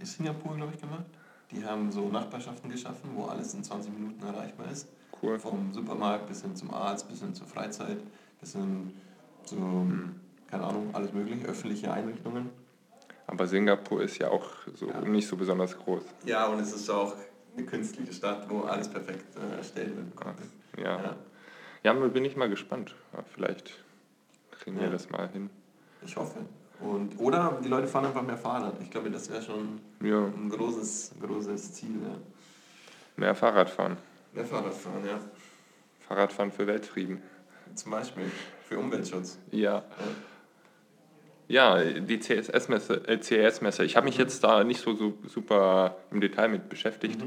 Singapur, 0.01 0.55
glaube 0.55 0.73
ich, 0.73 0.81
gemacht. 0.81 1.05
Die 1.51 1.63
haben 1.63 1.91
so 1.91 2.09
Nachbarschaften 2.09 2.69
geschaffen, 2.69 3.11
wo 3.13 3.25
alles 3.25 3.53
in 3.53 3.63
20 3.63 3.93
Minuten 3.93 4.25
erreichbar 4.25 4.71
ist. 4.71 4.87
Cool. 5.23 5.39
Vom 5.39 5.73
Supermarkt 5.73 6.27
bis 6.27 6.41
hin 6.41 6.53
zum 6.55 6.73
Arzt, 6.73 7.07
bis 7.07 7.21
hin 7.21 7.33
zur 7.33 7.47
Freizeit, 7.47 7.97
bis 8.41 8.51
hin 8.53 8.91
zu, 9.45 9.55
keine 10.49 10.63
Ahnung, 10.65 10.89
alles 10.93 11.13
mögliche, 11.13 11.45
öffentliche 11.47 11.91
Einrichtungen. 11.93 12.49
Aber 13.25 13.47
Singapur 13.47 14.01
ist 14.03 14.17
ja 14.17 14.27
auch 14.29 14.45
so 14.75 14.89
Ja. 14.89 14.99
nicht 14.99 15.25
so 15.27 15.37
besonders 15.37 15.77
groß. 15.77 16.03
Ja, 16.25 16.47
und 16.47 16.59
es 16.59 16.73
ist 16.73 16.89
auch 16.89 17.15
eine 17.55 17.65
künstliche 17.65 18.11
Stadt, 18.11 18.49
wo 18.49 18.61
alles 18.63 18.89
perfekt 18.89 19.25
äh, 19.37 19.57
erstellt 19.57 19.93
konnte. 20.15 20.43
Ja. 20.77 21.01
Ja. 21.01 21.15
Ja, 21.83 21.93
bin 21.93 22.25
ich 22.25 22.35
mal 22.35 22.49
gespannt. 22.49 22.93
Vielleicht 23.33 23.71
kriegen 24.51 24.77
wir 24.77 24.87
Ja. 24.87 24.91
das 24.91 25.09
mal 25.09 25.29
hin. 25.29 25.49
Ich 26.05 26.15
hoffe. 26.17 26.39
Und, 26.81 27.17
oder 27.17 27.59
die 27.63 27.69
Leute 27.69 27.87
fahren 27.87 28.05
einfach 28.07 28.23
mehr 28.23 28.37
Fahrrad. 28.37 28.75
Ich 28.81 28.91
glaube, 28.91 29.09
das 29.09 29.29
wäre 29.29 29.41
schon 29.41 29.79
Ja, 30.01 30.25
ein 30.25 30.49
großes, 30.49 31.13
großes 31.21 31.73
Ziel. 31.73 31.95
Ja. 32.03 32.17
mehr 33.15 33.35
Fahrradfahren. 33.35 33.95
Mehr 34.33 34.45
Fahrradfahren, 34.45 35.05
ja. 35.05 35.19
Fahrradfahren 36.07 36.51
für 36.51 36.65
Weltfrieden. 36.65 37.21
Zum 37.75 37.91
Beispiel 37.91 38.31
für 38.67 38.77
Umweltschutz. 38.79 39.37
Ja. 39.51 39.83
Ja, 41.47 41.83
die 41.83 42.19
CSS-Messe, 42.19 43.07
äh, 43.07 43.19
CES-Messe. 43.19 43.83
Ich 43.83 43.95
habe 43.95 44.05
mich 44.05 44.17
jetzt 44.17 44.43
da 44.43 44.63
nicht 44.63 44.81
so, 44.81 44.95
so 44.95 45.17
super 45.27 45.97
im 46.09 46.21
Detail 46.21 46.47
mit 46.47 46.69
beschäftigt. 46.69 47.21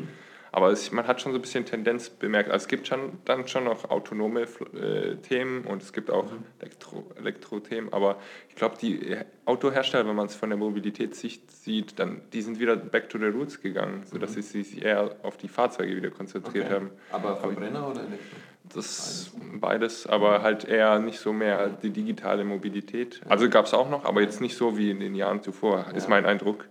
Aber 0.56 0.70
es, 0.70 0.90
man 0.90 1.06
hat 1.06 1.20
schon 1.20 1.32
so 1.32 1.38
ein 1.38 1.42
bisschen 1.42 1.66
Tendenz 1.66 2.08
bemerkt. 2.08 2.50
Also 2.50 2.64
es 2.64 2.68
gibt 2.68 2.86
schon, 2.86 3.18
dann 3.26 3.46
schon 3.46 3.64
noch 3.64 3.90
autonome 3.90 4.46
äh, 4.72 5.16
Themen 5.16 5.66
und 5.66 5.82
es 5.82 5.92
gibt 5.92 6.10
auch 6.10 6.24
Elektro, 6.60 7.04
Elektro-Themen. 7.18 7.92
Aber 7.92 8.16
ich 8.48 8.54
glaube, 8.54 8.78
die 8.80 9.18
Autohersteller, 9.44 10.08
wenn 10.08 10.16
man 10.16 10.28
es 10.28 10.34
von 10.34 10.48
der 10.48 10.56
Mobilitätssicht 10.58 11.50
sieht, 11.50 11.98
dann, 11.98 12.22
die 12.32 12.40
sind 12.40 12.58
wieder 12.58 12.74
back 12.74 13.10
to 13.10 13.18
the 13.18 13.26
roots 13.26 13.60
gegangen, 13.60 14.04
sodass 14.06 14.32
sie 14.32 14.40
sich 14.40 14.82
eher 14.82 15.16
auf 15.22 15.36
die 15.36 15.48
Fahrzeuge 15.48 15.94
wieder 15.94 16.08
konzentriert 16.08 16.70
haben. 16.70 16.90
Aber 17.12 17.36
Verbrenner 17.36 17.90
oder 17.90 18.00
Elektro? 18.00 18.36
Das 18.74 19.30
beides, 19.60 20.06
aber 20.06 20.42
halt 20.42 20.64
eher 20.64 20.98
nicht 20.98 21.18
so 21.18 21.32
mehr 21.32 21.68
die 21.68 21.90
digitale 21.90 22.44
Mobilität. 22.44 23.20
Also 23.28 23.48
gab 23.48 23.66
es 23.66 23.74
auch 23.74 23.88
noch, 23.88 24.04
aber 24.04 24.20
jetzt 24.20 24.40
nicht 24.40 24.56
so 24.56 24.76
wie 24.76 24.90
in 24.90 25.00
den 25.00 25.14
Jahren 25.14 25.42
zuvor, 25.42 25.86
ist 25.94 26.04
Ja. 26.04 26.10
mein 26.10 26.26
Eindruck. 26.26 26.66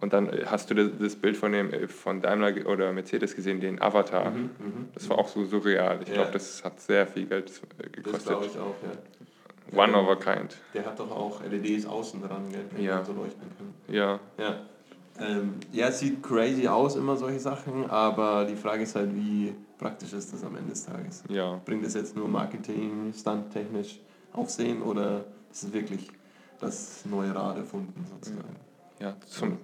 Und 0.00 0.12
dann 0.12 0.28
äh, 0.30 0.44
hast 0.46 0.70
du 0.70 0.74
das, 0.74 0.90
das 1.00 1.16
Bild 1.16 1.36
von 1.36 1.52
dem 1.52 1.72
äh, 1.72 1.88
von 1.88 2.20
Daimler 2.20 2.54
oder 2.66 2.92
Mercedes 2.92 3.34
gesehen, 3.34 3.60
den 3.60 3.80
Avatar. 3.82 4.32
Das 4.94 5.08
war 5.10 5.18
auch 5.18 5.28
so 5.28 5.44
surreal. 5.44 6.00
Ich 6.02 6.08
Ja. 6.08 6.14
glaube, 6.14 6.30
das 6.32 6.62
hat 6.64 6.80
sehr 6.80 7.06
viel 7.06 7.26
Geld 7.26 7.50
äh, 7.50 7.82
Das 7.82 7.92
gekostet. 7.92 8.26
glaube 8.26 8.46
ich 8.46 8.58
auch, 8.58 8.76
ja. 8.82 9.82
One 9.84 9.94
of 9.96 10.08
a 10.08 10.14
kind. 10.16 10.56
Der 10.72 10.86
hat 10.86 10.98
doch 10.98 11.10
auch 11.10 11.42
LEDs 11.44 11.84
außen 11.84 12.22
dran, 12.22 12.50
gell, 12.50 12.64
die 12.78 12.84
Ja. 12.84 13.04
so 13.04 13.12
leuchten 13.12 13.42
können. 13.56 13.74
Ja, 13.88 14.18
Ja. 14.38 14.60
Ähm, 15.20 15.54
ja, 15.72 15.88
es 15.88 15.98
sieht 15.98 16.22
crazy 16.22 16.68
aus, 16.68 16.94
immer 16.94 17.16
solche 17.16 17.40
Sachen, 17.40 17.90
aber 17.90 18.44
die 18.44 18.54
Frage 18.54 18.84
ist 18.84 18.94
halt, 18.94 19.12
wie 19.16 19.52
praktisch 19.78 20.12
ist 20.12 20.32
das 20.32 20.42
am 20.44 20.56
Ende 20.56 20.70
des 20.70 20.84
Tages? 20.84 21.22
ja. 21.28 21.60
Bringt 21.64 21.84
es 21.84 21.94
jetzt 21.94 22.16
nur 22.16 22.28
Marketing, 22.28 23.12
Stunt-technisch 23.16 24.00
Aufsehen 24.32 24.82
oder 24.82 25.24
ist 25.50 25.64
es 25.64 25.72
wirklich 25.72 26.08
das 26.60 27.04
neue 27.06 27.34
Rad 27.34 27.56
erfunden 27.56 28.04
sozusagen? 28.08 28.56
Ja, 29.00 29.16
zum, 29.26 29.58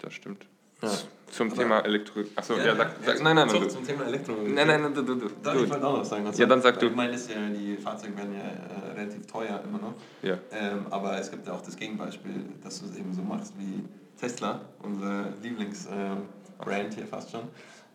das 0.00 0.14
stimmt. 0.14 0.46
Ja. 0.82 0.90
Zum 1.30 1.48
Aber- 1.48 1.56
Thema 1.56 1.80
Elektro... 1.80 2.20
Achso, 2.36 2.54
ja, 2.56 2.76
sag, 2.76 2.90
sag, 3.04 3.22
nein, 3.22 3.34
nein, 3.36 3.48
Zurück 3.48 3.62
nein. 3.62 3.70
zum 3.70 3.84
Thema 3.86 4.04
Elektromobilität. 4.04 4.56
Nein, 4.56 4.66
nein, 4.68 4.82
nein, 4.82 4.94
du, 4.94 5.02
du, 5.02 5.14
du. 5.16 5.28
Darf 5.42 5.54
du. 5.54 5.64
ich 5.64 5.70
wollte 5.70 5.86
auch 5.86 5.96
noch 5.98 6.04
sagen. 6.04 6.30
Ja, 6.36 6.46
dann 6.46 6.62
sag 6.62 6.78
du. 6.78 6.86
Ich 6.86 6.94
meine, 6.94 7.12
das 7.12 7.28
ja, 7.28 7.34
die 7.48 7.76
Fahrzeuge 7.76 8.16
werden 8.16 8.34
ja 8.34 8.40
äh, 8.40 8.92
relativ 8.92 9.26
teuer 9.26 9.60
immer 9.64 9.78
noch. 9.78 9.94
Ja. 10.22 10.38
Ähm, 10.52 10.86
aber 10.90 11.18
es 11.18 11.30
gibt 11.30 11.46
ja 11.46 11.52
auch 11.54 11.62
das 11.62 11.76
Gegenbeispiel, 11.76 12.44
dass 12.62 12.80
du 12.80 12.86
es 12.86 12.96
eben 12.96 13.12
so 13.12 13.22
machst 13.22 13.54
wie 13.58 13.84
Tesla, 14.18 14.60
unser 14.82 15.30
Lieblingsbrand 15.42 16.94
hier 16.94 17.06
fast 17.06 17.30
schon. 17.32 17.42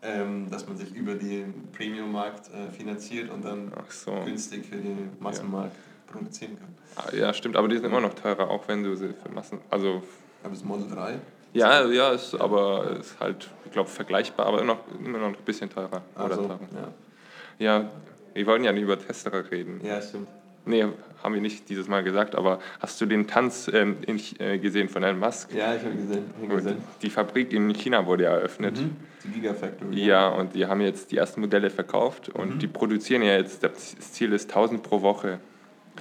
Ähm, 0.02 0.50
dass 0.50 0.66
man 0.66 0.76
sich 0.76 0.94
über 0.94 1.14
den 1.14 1.68
Premium-Markt 1.72 2.50
äh, 2.52 2.70
finanziert 2.70 3.30
und 3.30 3.44
dann 3.44 3.72
so. 3.88 4.12
günstig 4.24 4.66
für 4.66 4.76
den 4.76 5.10
Massenmarkt 5.20 5.76
ja. 5.76 6.12
produzieren 6.12 6.58
kann. 6.58 6.74
Ah, 6.96 7.14
ja, 7.14 7.32
stimmt, 7.32 7.56
aber 7.56 7.68
die 7.68 7.76
sind 7.76 7.86
immer 7.86 8.00
noch 8.00 8.14
teurer, 8.14 8.50
auch 8.50 8.66
wenn 8.68 8.82
du 8.82 8.94
sie 8.96 9.14
für 9.14 9.30
Massen. 9.30 9.60
Also 9.70 10.02
aber 10.42 10.54
das 10.54 10.64
Model 10.64 10.88
3? 10.88 11.18
Ja, 11.52 11.86
ja, 11.86 12.10
ist, 12.12 12.34
aber 12.34 12.96
ist 12.98 13.20
halt, 13.20 13.48
ich 13.64 13.72
glaube, 13.72 13.88
vergleichbar, 13.88 14.46
aber 14.46 14.62
immer 14.62 14.74
noch, 14.74 14.80
immer 15.04 15.18
noch 15.18 15.28
ein 15.28 15.44
bisschen 15.44 15.68
teurer. 15.70 16.02
Also, 16.14 16.36
teurer. 16.36 16.58
Ja. 17.58 17.80
ja, 17.80 17.90
wir 18.34 18.46
wollen 18.46 18.64
ja 18.64 18.72
nicht 18.72 18.82
über 18.82 18.98
Tesla 18.98 19.30
reden. 19.38 19.80
Ja, 19.84 20.00
stimmt. 20.00 20.28
Nee, 20.64 20.86
haben 21.22 21.34
wir 21.34 21.40
nicht 21.40 21.68
dieses 21.68 21.88
Mal 21.88 22.02
gesagt, 22.02 22.34
aber 22.34 22.58
hast 22.80 23.00
du 23.00 23.06
den 23.06 23.26
Tanz 23.26 23.70
ähm, 23.72 23.96
in, 24.06 24.20
äh, 24.38 24.58
gesehen 24.58 24.88
von 24.88 25.02
Elon 25.02 25.18
Musk? 25.18 25.54
Ja, 25.54 25.74
ich 25.74 25.82
habe 25.82 25.94
gesehen, 25.94 26.24
gesehen. 26.48 26.76
Die 27.00 27.10
Fabrik 27.10 27.52
in 27.52 27.72
China 27.74 28.04
wurde 28.06 28.24
ja 28.24 28.30
eröffnet. 28.30 28.80
Mhm. 28.80 28.96
Die 29.24 29.40
Gigafactory. 29.40 30.04
Ja, 30.04 30.28
und 30.28 30.54
die 30.54 30.66
haben 30.66 30.80
jetzt 30.80 31.12
die 31.12 31.16
ersten 31.16 31.40
Modelle 31.40 31.70
verkauft 31.70 32.28
und 32.28 32.56
mhm. 32.56 32.58
die 32.58 32.66
produzieren 32.66 33.22
ja 33.22 33.36
jetzt, 33.36 33.62
das 33.62 33.96
Ziel 34.12 34.32
ist 34.32 34.50
1000 34.50 34.82
pro 34.82 35.02
Woche. 35.02 35.38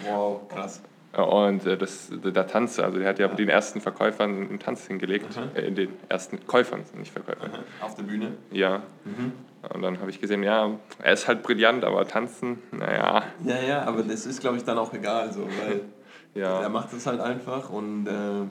Wow, 0.08 0.48
krass. 0.50 0.82
Und 1.14 1.66
äh, 1.66 1.78
das, 1.78 2.10
der 2.10 2.48
Tanz, 2.48 2.80
also 2.80 2.98
der 2.98 3.10
hat 3.10 3.20
ja, 3.20 3.28
ja. 3.28 3.34
den 3.34 3.50
ersten 3.50 3.82
Verkäufern 3.82 4.48
einen 4.48 4.60
Tanz 4.60 4.88
hingelegt, 4.88 5.38
äh, 5.56 5.72
den 5.72 5.90
ersten 6.08 6.46
Käufern, 6.48 6.84
nicht 6.96 7.12
Verkäufern. 7.12 7.52
Aha. 7.52 7.86
Auf 7.86 7.96
der 7.96 8.04
Bühne? 8.04 8.34
Ja. 8.52 8.82
Mhm. 9.04 9.34
Und 9.74 9.82
dann 9.82 10.00
habe 10.00 10.10
ich 10.10 10.22
gesehen, 10.22 10.42
ja, 10.42 10.72
er 11.04 11.14
ist 11.14 11.28
halt 11.28 11.44
brillant, 11.44 11.84
aber 11.84 12.08
tanzen, 12.08 12.60
naja. 12.72 13.24
Ja, 13.44 13.62
ja, 13.62 13.84
aber 13.84 14.04
das 14.04 14.26
ist, 14.26 14.40
glaube 14.40 14.58
ich, 14.58 14.64
dann 14.64 14.78
auch 14.78 14.94
egal, 14.94 15.32
so, 15.34 15.42
weil 15.42 15.82
ja. 16.34 16.62
er 16.62 16.70
macht 16.70 16.94
es 16.94 17.06
halt 17.06 17.20
einfach 17.20 17.70
und 17.70 18.08
äh, 18.08 18.48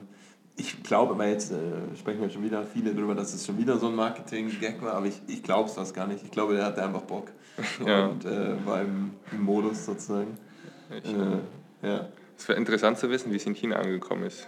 ich 0.55 0.83
glaube, 0.83 1.13
aber 1.13 1.27
jetzt 1.27 1.51
äh, 1.51 1.55
sprechen 1.97 2.21
wir 2.21 2.29
schon 2.29 2.43
wieder 2.43 2.63
viele 2.63 2.93
darüber, 2.93 3.15
dass 3.15 3.33
es 3.33 3.45
schon 3.45 3.57
wieder 3.57 3.77
so 3.77 3.87
ein 3.87 3.95
Marketing-Gag 3.95 4.81
war, 4.81 4.93
aber 4.93 5.07
ich, 5.07 5.19
ich 5.27 5.41
glaube 5.41 5.67
es 5.67 5.75
fast 5.75 5.95
gar 5.95 6.07
nicht. 6.07 6.23
Ich 6.23 6.31
glaube, 6.31 6.57
er 6.57 6.65
hatte 6.65 6.83
einfach 6.83 7.01
Bock 7.01 7.31
ja. 7.85 8.05
und 8.05 8.25
äh, 8.25 8.65
war 8.65 8.81
im, 8.81 9.11
im, 9.31 9.41
Modus 9.41 9.85
sozusagen. 9.85 10.37
Ich, 11.03 11.11
äh, 11.11 11.87
ja. 11.87 12.05
Es 12.41 12.47
wäre 12.47 12.57
interessant 12.57 12.97
zu 12.97 13.07
wissen, 13.11 13.31
wie 13.31 13.35
es 13.35 13.45
in 13.45 13.53
China 13.53 13.75
angekommen 13.75 14.23
ist. 14.23 14.47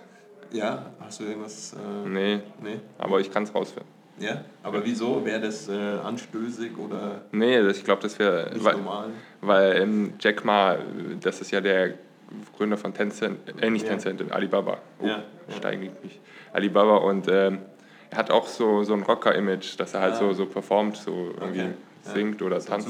Ja, 0.52 0.88
hast 1.00 1.20
du 1.20 1.26
irgendwas? 1.26 1.74
Äh, 1.74 2.10
nee, 2.10 2.40
nee, 2.60 2.80
aber 2.98 3.20
ich 3.20 3.32
kann 3.32 3.44
es 3.44 3.54
rausfinden. 3.54 3.88
Ja, 4.18 4.44
aber 4.64 4.84
wieso? 4.84 5.24
Wäre 5.24 5.42
das 5.42 5.70
äh, 5.70 5.74
anstößig 5.74 6.76
oder? 6.76 7.22
Nee, 7.32 7.62
das, 7.62 7.78
ich 7.78 7.84
glaube, 7.84 8.02
das 8.02 8.18
wäre. 8.18 8.50
Weil, 8.56 8.74
normal. 8.78 9.10
weil 9.42 9.78
ähm, 9.78 10.14
Jack 10.20 10.44
Ma, 10.44 10.76
das 11.22 11.42
ist 11.42 11.52
ja 11.52 11.62
der 11.62 11.94
Gründer 12.58 12.78
von 12.78 12.96
Tencent, 12.96 13.38
äh, 13.62 13.70
nicht 13.70 13.86
ja. 13.86 13.92
Tencent, 13.92 14.32
Alibaba. 14.32 14.80
Oh, 15.00 15.06
ja, 15.06 15.18
ja. 15.18 15.56
Steige 15.56 15.86
ich 15.86 16.04
mich. 16.04 16.20
Alibaba 16.52 16.98
und 16.98 17.28
ähm, 17.28 17.60
er 18.10 18.18
hat 18.18 18.32
auch 18.32 18.48
so, 18.48 18.84
so 18.84 18.96
ein 18.96 19.04
Rocker-Image, 19.04 19.80
dass 19.80 19.94
er 19.94 20.02
halt 20.02 20.14
ah. 20.16 20.18
so, 20.18 20.34
so 20.34 20.48
performt, 20.48 20.98
so 20.98 21.32
irgendwie. 21.40 21.62
Okay 21.62 21.74
singt 22.04 22.42
oder 22.42 22.60
tanzt. 22.60 22.90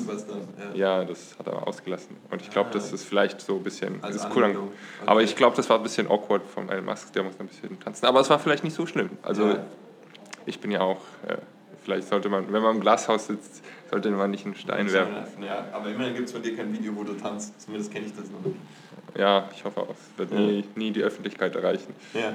Ja. 0.73 0.99
ja. 0.99 1.05
das 1.05 1.37
hat 1.37 1.47
er 1.47 1.67
ausgelassen. 1.67 2.17
Und 2.29 2.41
ich 2.41 2.49
glaube, 2.49 2.69
ah, 2.69 2.73
das 2.73 2.91
ist 2.91 3.05
vielleicht 3.05 3.41
so 3.41 3.57
ein 3.57 3.63
bisschen. 3.63 4.03
Als 4.03 4.17
ist 4.17 4.27
cool 4.35 4.43
okay. 4.43 4.57
Aber 5.05 5.21
ich 5.21 5.35
glaube, 5.35 5.55
das 5.55 5.69
war 5.69 5.77
ein 5.77 5.83
bisschen 5.83 6.07
awkward 6.07 6.47
von 6.47 6.69
Elon 6.69 6.85
Musk, 6.85 7.13
der 7.13 7.23
muss 7.23 7.39
ein 7.39 7.47
bisschen 7.47 7.79
tanzen. 7.79 8.05
Aber 8.05 8.19
es 8.19 8.29
war 8.29 8.39
vielleicht 8.39 8.63
nicht 8.63 8.75
so 8.75 8.85
schlimm. 8.85 9.11
Also 9.21 9.55
ich 10.45 10.59
bin 10.59 10.71
ja 10.71 10.81
auch. 10.81 11.01
Äh, 11.27 11.37
vielleicht 11.83 12.07
sollte 12.07 12.29
man, 12.29 12.51
wenn 12.51 12.61
man 12.61 12.75
im 12.75 12.81
Glashaus 12.81 13.27
sitzt, 13.27 13.61
sollte 13.91 14.09
man 14.11 14.31
nicht 14.31 14.45
einen 14.45 14.55
Stein 14.55 14.91
werfen. 14.91 15.43
Ja, 15.43 15.65
aber 15.73 15.89
immerhin 15.89 16.15
gibt 16.15 16.27
es 16.27 16.33
von 16.33 16.41
dir 16.41 16.55
kein 16.55 16.71
Video, 16.71 16.95
wo 16.95 17.03
du 17.03 17.13
tanzt. 17.13 17.59
Zumindest 17.61 17.91
kenne 17.91 18.05
ich 18.05 18.15
das 18.15 18.29
noch 18.31 18.39
nicht. 18.45 18.57
Ja, 19.17 19.49
ich 19.53 19.63
hoffe 19.63 19.81
auch. 19.81 19.89
Es 19.89 20.17
wird 20.17 20.31
ja. 20.31 20.39
nie, 20.39 20.63
nie 20.75 20.91
die 20.91 21.03
Öffentlichkeit 21.03 21.55
erreichen. 21.55 21.93
Ja. 22.13 22.33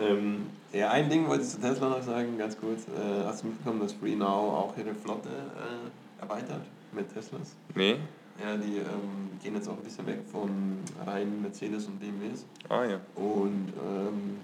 Ähm, 0.00 0.46
ja, 0.72 0.90
ein 0.90 1.08
Ding 1.08 1.28
wollte 1.28 1.44
ich 1.44 1.50
zu 1.50 1.60
Tesla 1.60 1.88
noch 1.88 2.02
sagen, 2.02 2.36
ganz 2.38 2.58
kurz. 2.58 2.82
Äh, 2.88 3.24
hast 3.24 3.42
du 3.42 3.48
mitbekommen, 3.48 3.80
dass 3.80 3.92
Free 3.92 4.16
Now 4.16 4.26
auch 4.26 4.74
ihre 4.76 4.94
Flotte 4.94 5.28
äh, 5.28 6.22
erweitert 6.22 6.62
mit 6.92 7.12
Teslas? 7.12 7.54
Nee. 7.74 7.98
Ja, 8.42 8.56
die 8.56 8.78
ähm, 8.78 9.30
gehen 9.42 9.54
jetzt 9.54 9.68
auch 9.68 9.76
ein 9.76 9.84
bisschen 9.84 10.06
weg 10.06 10.20
von 10.30 10.78
reinen 11.06 11.40
Mercedes 11.42 11.86
und 11.86 12.00
BMWs. 12.00 12.44
Ah 12.68 12.84
ja. 12.84 13.00
Und 13.14 13.72
ähm, 13.78 14.40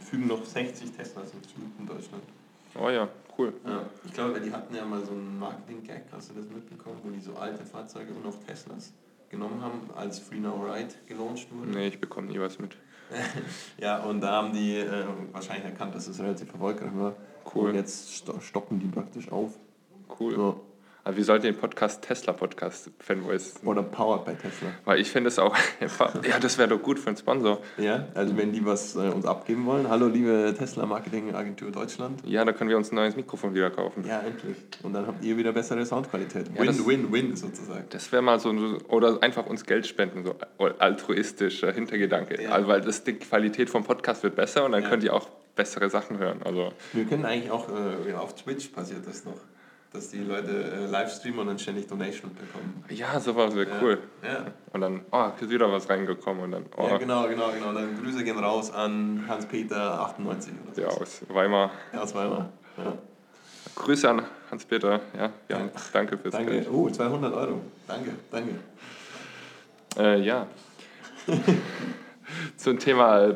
fügen 0.00 0.26
noch 0.26 0.44
60 0.44 0.90
Teslas 0.92 1.32
hinzu 1.32 1.54
in 1.78 1.86
Deutschland. 1.86 2.22
Oh 2.74 2.90
ja, 2.90 3.08
cool. 3.38 3.54
Ja, 3.66 3.86
ich 4.04 4.12
glaube, 4.12 4.40
die 4.40 4.52
hatten 4.52 4.74
ja 4.74 4.84
mal 4.84 5.02
so 5.04 5.12
einen 5.12 5.38
Marketing-Gag, 5.38 6.04
hast 6.12 6.30
du 6.30 6.34
das 6.34 6.46
mitbekommen, 6.46 6.98
wo 7.02 7.10
die 7.10 7.20
so 7.20 7.34
alte 7.34 7.64
Fahrzeuge 7.64 8.12
und 8.12 8.24
noch 8.24 8.38
Teslas 8.44 8.92
genommen 9.30 9.62
haben, 9.62 9.80
als 9.96 10.18
Free 10.18 10.38
Now 10.38 10.62
Ride 10.62 10.94
gelauncht 11.06 11.48
wurde? 11.52 11.70
Nee, 11.70 11.88
ich 11.88 12.00
bekomme 12.00 12.28
nie 12.28 12.38
was 12.38 12.58
mit. 12.58 12.76
ja, 13.78 14.02
und 14.02 14.20
da 14.20 14.32
haben 14.32 14.52
die 14.52 14.76
äh, 14.76 15.04
wahrscheinlich 15.32 15.64
erkannt, 15.64 15.94
dass 15.94 16.08
es 16.08 16.18
relativ 16.20 16.52
erfolgreich 16.52 16.90
war. 16.94 17.14
Cool. 17.54 17.70
Und 17.70 17.74
jetzt 17.74 18.24
stoppen 18.40 18.78
die 18.78 18.86
praktisch 18.86 19.30
auf. 19.30 19.58
Cool. 20.18 20.32
Ja. 20.38 20.54
Also 21.04 21.16
wir 21.16 21.24
sollten 21.24 21.46
den 21.46 21.56
Podcast 21.56 22.02
Tesla 22.02 22.32
Podcast 22.32 22.88
Fanboys. 23.00 23.54
Oder 23.64 23.82
Powered 23.82 24.24
by 24.24 24.34
Tesla. 24.34 24.68
Weil 24.84 25.00
ich 25.00 25.10
finde 25.10 25.28
es 25.28 25.38
auch, 25.40 25.56
ja, 25.80 26.38
das 26.38 26.58
wäre 26.58 26.68
doch 26.68 26.80
gut 26.80 27.00
für 27.00 27.08
einen 27.08 27.16
Sponsor. 27.16 27.60
Ja, 27.76 28.06
also 28.14 28.36
wenn 28.36 28.52
die 28.52 28.64
was 28.64 28.94
äh, 28.94 29.08
uns 29.08 29.26
abgeben 29.26 29.66
wollen. 29.66 29.88
Hallo 29.88 30.06
liebe 30.06 30.54
Tesla 30.56 30.86
Marketing 30.86 31.34
Agentur 31.34 31.72
Deutschland. 31.72 32.20
Ja, 32.24 32.44
da 32.44 32.52
können 32.52 32.70
wir 32.70 32.76
uns 32.76 32.92
ein 32.92 32.94
neues 32.94 33.16
Mikrofon 33.16 33.52
wieder 33.52 33.70
kaufen. 33.70 34.04
Ja, 34.06 34.20
endlich. 34.20 34.56
Und 34.84 34.92
dann 34.92 35.08
habt 35.08 35.24
ihr 35.24 35.36
wieder 35.36 35.52
bessere 35.52 35.84
Soundqualität. 35.84 36.56
Win, 36.56 36.66
ja, 36.66 36.86
win, 36.86 37.12
win 37.12 37.34
sozusagen. 37.34 37.84
Das 37.90 38.12
wäre 38.12 38.22
mal 38.22 38.38
so, 38.38 38.50
oder 38.86 39.20
einfach 39.24 39.46
uns 39.46 39.66
Geld 39.66 39.88
spenden, 39.88 40.24
so 40.24 40.36
altruistischer 40.78 41.72
Hintergedanke. 41.72 42.40
Ja. 42.40 42.50
Also, 42.50 42.68
weil 42.68 42.80
das, 42.80 43.02
die 43.02 43.14
Qualität 43.14 43.70
vom 43.70 43.82
Podcast 43.82 44.22
wird 44.22 44.36
besser 44.36 44.64
und 44.64 44.70
dann 44.70 44.84
ja. 44.84 44.88
könnt 44.88 45.02
ihr 45.02 45.12
auch 45.12 45.28
bessere 45.56 45.90
Sachen 45.90 46.18
hören. 46.18 46.42
Also 46.44 46.72
wir 46.92 47.04
können 47.04 47.24
eigentlich 47.24 47.50
auch, 47.50 47.68
äh, 47.68 48.14
auf 48.14 48.36
Twitch 48.36 48.68
passiert 48.68 49.06
das 49.06 49.24
noch 49.24 49.34
dass 49.92 50.08
die 50.08 50.18
Leute 50.18 50.50
äh, 50.50 50.86
live 50.86 51.12
streamen 51.12 51.40
und 51.40 51.46
dann 51.48 51.58
ständig 51.58 51.86
Donation 51.86 52.30
bekommen. 52.34 52.84
Ja, 52.88 53.20
sowas 53.20 53.54
wäre 53.54 53.68
ja. 53.68 53.76
cool. 53.82 53.98
Ja. 54.22 54.46
Und 54.72 54.80
dann, 54.80 55.00
oh, 55.10 55.30
ist 55.38 55.50
wieder 55.50 55.70
was 55.70 55.88
reingekommen 55.88 56.44
und 56.44 56.52
dann, 56.52 56.66
oh. 56.76 56.88
Ja, 56.88 56.98
genau, 56.98 57.28
genau, 57.28 57.50
genau. 57.52 57.68
Und 57.68 57.74
dann 57.74 58.02
Grüße 58.02 58.24
gehen 58.24 58.38
raus 58.38 58.72
an 58.72 59.24
Hans-Peter 59.28 60.00
98 60.00 60.52
oder 60.64 60.74
so. 60.74 60.80
Ja, 60.80 60.88
aus 60.88 61.22
Weimar. 61.28 61.70
Ja, 61.92 62.00
aus 62.02 62.14
Weimar. 62.14 62.48
Ja. 62.78 62.98
Grüße 63.74 64.08
an 64.08 64.22
Hans-Peter. 64.50 65.00
Ja, 65.16 65.30
ja, 65.48 65.68
danke 65.92 66.16
fürs 66.18 66.32
Danke. 66.32 66.52
Geld. 66.52 66.68
Oh, 66.70 66.88
200 66.88 67.34
Euro. 67.34 67.60
Danke, 67.86 68.12
danke. 68.30 68.54
Äh, 69.98 70.20
ja. 70.20 70.46
Zum 72.56 72.78
Thema 72.78 73.34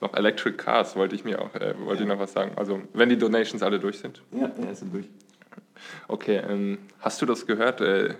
noch 0.00 0.14
Electric 0.14 0.56
Cars 0.56 0.96
wollte 0.96 1.14
ich 1.14 1.24
mir 1.24 1.40
auch, 1.40 1.54
äh, 1.54 1.74
wollte 1.80 2.02
ja. 2.02 2.08
ich 2.08 2.14
noch 2.14 2.18
was 2.18 2.32
sagen. 2.32 2.52
Also 2.56 2.82
wenn 2.92 3.08
die 3.08 3.18
Donations 3.18 3.62
alle 3.62 3.78
durch 3.78 3.98
sind. 3.98 4.22
Ja, 4.32 4.50
ja 4.64 4.74
sind 4.74 4.94
durch. 4.94 5.06
Okay, 6.08 6.42
ähm, 6.48 6.78
hast 7.00 7.20
du 7.22 7.26
das 7.26 7.46
gehört? 7.46 7.80
Äh, 7.80 8.14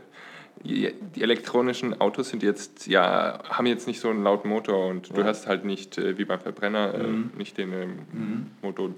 die 0.63 0.93
elektronischen 1.21 2.01
Autos 2.01 2.29
sind 2.29 2.43
jetzt, 2.43 2.87
ja, 2.87 3.39
haben 3.49 3.67
jetzt 3.67 3.87
nicht 3.87 4.01
so 4.01 4.11
einen 4.11 4.23
lauten 4.23 4.49
Motor 4.49 4.89
und 4.89 5.09
ja. 5.09 5.15
du 5.15 5.25
hast 5.25 5.47
halt 5.47 5.65
nicht, 5.65 5.97
äh, 5.97 6.19
wie 6.19 6.25
beim 6.25 6.41
Verbrenner, 6.41 6.95
äh, 6.95 7.03
mhm. 7.03 7.31
nicht 7.37 7.57
den 7.57 7.73
ähm, 7.73 7.99
mhm. 8.13 8.47
Motor 8.61 8.91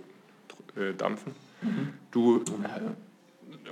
äh, 0.77 0.93
dampfen. 0.95 1.35
Mhm. 1.63 1.93
Du, 2.11 2.43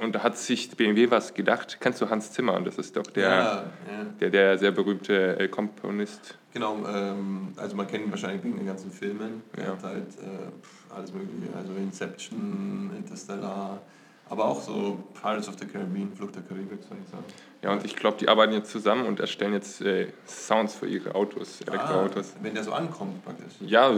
und 0.01 0.15
da 0.15 0.23
hat 0.23 0.39
sich 0.39 0.71
BMW 0.71 1.11
was 1.11 1.35
gedacht. 1.35 1.79
Kennst 1.81 2.01
du 2.01 2.09
Hans 2.09 2.33
Zimmer? 2.33 2.55
Und 2.55 2.67
das 2.67 2.79
ist 2.79 2.97
doch 2.97 3.07
der, 3.07 3.29
ja, 3.29 3.45
ja. 3.45 4.05
der, 4.21 4.31
der 4.31 4.59
sehr 4.59 4.71
berühmte 4.71 5.39
äh, 5.39 5.49
Komponist. 5.49 6.39
Genau, 6.53 6.79
ähm, 6.87 7.53
also 7.57 7.77
man 7.77 7.87
kennt 7.87 8.07
ihn 8.07 8.11
wahrscheinlich 8.11 8.43
wegen 8.43 8.57
den 8.57 8.67
ganzen 8.67 8.91
Filmen. 8.91 9.43
Er 9.57 9.65
ja. 9.65 9.71
hat 9.71 9.83
halt 9.83 10.09
äh, 10.19 10.95
alles 10.95 11.13
Mögliche, 11.13 11.55
also 11.57 11.73
Inception, 11.75 12.91
Interstellar, 12.97 13.81
aber 14.29 14.45
auch 14.45 14.61
so 14.61 14.99
Pirates 15.21 15.49
of 15.49 15.57
the 15.59 15.67
Caribbean, 15.67 16.13
Flucht 16.15 16.37
der 16.37 16.43
Karibik, 16.43 16.83
soll 16.89 16.99
ich 17.05 17.11
sagen. 17.11 17.25
Ja, 17.63 17.73
und 17.73 17.85
ich 17.85 17.95
glaube, 17.95 18.17
die 18.19 18.29
arbeiten 18.29 18.53
jetzt 18.53 18.71
zusammen 18.71 19.07
und 19.07 19.21
erstellen 19.21 19.53
jetzt 19.53 19.81
äh, 19.81 20.09
Sounds 20.27 20.75
für 20.75 20.87
ihre 20.87 21.15
Autos, 21.15 21.61
ah, 21.67 21.73
Elektroautos. 21.73 22.35
Ah, 22.35 22.39
wenn 22.43 22.55
der 22.55 22.65
so 22.65 22.73
ankommt 22.73 23.25
praktisch. 23.25 23.55
Ja, 23.61 23.93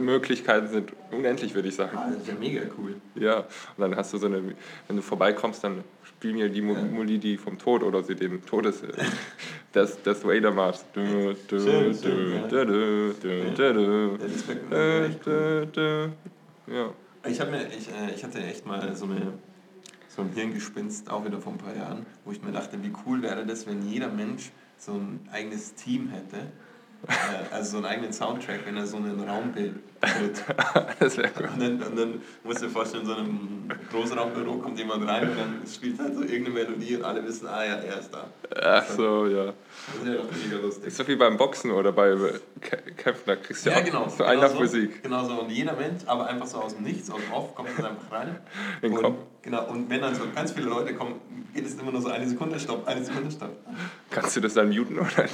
Möglichkeiten 0.00 0.68
sind 0.68 0.92
unendlich, 1.12 1.54
würde 1.54 1.68
ich 1.68 1.76
sagen. 1.76 1.96
Ah, 1.96 2.08
das 2.10 2.22
ist 2.22 2.28
ja 2.28 2.34
mega 2.34 2.62
cool. 2.76 2.96
Ja, 3.14 3.38
und 3.38 3.46
dann 3.78 3.94
hast 3.94 4.12
du 4.12 4.18
so 4.18 4.26
eine, 4.26 4.42
wenn 4.86 4.96
du 4.96 5.02
vorbeikommst, 5.02 5.62
dann 5.62 5.84
spielen 6.18 6.38
ja 6.38 6.48
die 6.48 6.62
Muli 6.62 7.18
die 7.18 7.36
vom 7.36 7.56
Tod 7.58 7.84
oder 7.84 8.02
sie 8.02 8.16
dem 8.16 8.44
Todes 8.44 8.82
das, 9.72 10.02
das 10.02 10.24
Vader 10.24 10.50
Marsch. 10.50 10.80
Ja. 16.66 16.92
Ich, 17.24 17.38
mir, 17.38 17.66
ich, 17.68 17.88
äh, 17.88 18.14
ich 18.14 18.24
hatte 18.24 18.42
echt 18.42 18.66
mal 18.66 18.96
so, 18.96 19.04
eine, 19.04 19.32
so 20.08 20.22
ein 20.22 20.30
Hirngespinst, 20.34 21.08
auch 21.08 21.24
wieder 21.24 21.40
vor 21.40 21.52
ein 21.52 21.58
paar 21.58 21.76
Jahren, 21.76 22.04
wo 22.24 22.32
ich 22.32 22.42
mir 22.42 22.50
dachte, 22.50 22.82
wie 22.82 22.92
cool 23.06 23.22
wäre 23.22 23.46
das, 23.46 23.66
wenn 23.68 23.88
jeder 23.88 24.08
Mensch 24.08 24.50
so 24.76 24.94
ein 24.94 25.20
eigenes 25.30 25.74
Team 25.74 26.08
hätte. 26.08 26.36
Äh, 26.36 26.67
also 27.52 27.70
so 27.72 27.76
einen 27.78 27.86
eigenen 27.86 28.12
Soundtrack, 28.12 28.60
wenn 28.66 28.76
er 28.76 28.86
so 28.86 28.96
einen 28.96 29.20
Raum 29.28 29.52
betritt. 29.52 29.74
das 31.00 31.16
wäre 31.16 31.28
gut. 31.30 31.48
Und 31.52 31.60
dann, 31.60 31.82
und 31.82 31.96
dann 31.98 32.22
musst 32.44 32.60
du 32.62 32.66
dir 32.66 32.72
vorstellen, 32.72 33.02
in 33.04 33.08
so 33.08 33.14
einem 33.14 33.68
Großraumbüro 33.90 34.58
kommt 34.58 34.78
jemand 34.78 35.06
rein 35.08 35.30
und 35.30 35.36
dann 35.38 35.62
spielt 35.72 35.98
halt 35.98 36.14
so 36.14 36.22
irgendeine 36.22 36.50
Melodie 36.50 36.96
und 36.96 37.04
alle 37.04 37.24
wissen, 37.24 37.46
ah 37.48 37.64
ja, 37.64 37.74
er 37.76 37.98
ist 38.00 38.10
da. 38.12 38.26
Ach 38.62 38.84
so, 38.88 39.26
ja. 39.26 39.46
Das 39.46 40.04
wäre 40.04 40.16
doch 40.18 40.24
mega 40.44 40.56
lustig. 40.60 40.86
Ist 40.88 40.96
so 40.96 41.08
wie 41.08 41.16
beim 41.16 41.36
Boxen 41.36 41.70
oder 41.70 41.92
bei 41.92 42.12
Kä- 42.12 42.94
Kämpfen, 42.96 43.22
da 43.26 43.36
kriegst 43.36 43.64
du 43.64 43.70
Ja, 43.70 43.76
auch 43.78 43.84
genau. 43.84 44.08
so 44.08 44.16
genau 44.18 44.28
Einlaufmusik. 44.30 45.02
Genau 45.02 45.24
so. 45.24 45.40
Und 45.40 45.50
jeder 45.50 45.74
Mensch, 45.74 46.02
aber 46.06 46.26
einfach 46.26 46.46
so 46.46 46.58
aus 46.58 46.74
dem 46.74 46.84
Nichts, 46.84 47.10
aus 47.10 47.20
dem 47.20 47.32
Off, 47.32 47.54
kommt 47.54 47.70
dann 47.78 47.86
einfach 47.86 48.12
rein. 48.12 48.38
In 48.82 48.92
und, 48.92 49.02
Kopf. 49.02 49.16
Genau. 49.42 49.66
Und 49.68 49.88
wenn 49.88 50.00
dann 50.00 50.14
so 50.14 50.22
ganz 50.34 50.52
viele 50.52 50.66
Leute 50.68 50.94
kommen, 50.94 51.14
geht 51.54 51.64
es 51.66 51.74
immer 51.74 51.90
nur 51.92 52.02
so 52.02 52.08
eine 52.08 52.28
Sekunde 52.28 52.58
Stopp, 52.60 52.86
eine 52.86 53.04
Sekunde 53.04 53.30
Stopp. 53.30 53.56
Kannst 54.10 54.36
du 54.36 54.40
das 54.40 54.54
dann 54.54 54.68
muten 54.68 54.98
oder? 54.98 55.28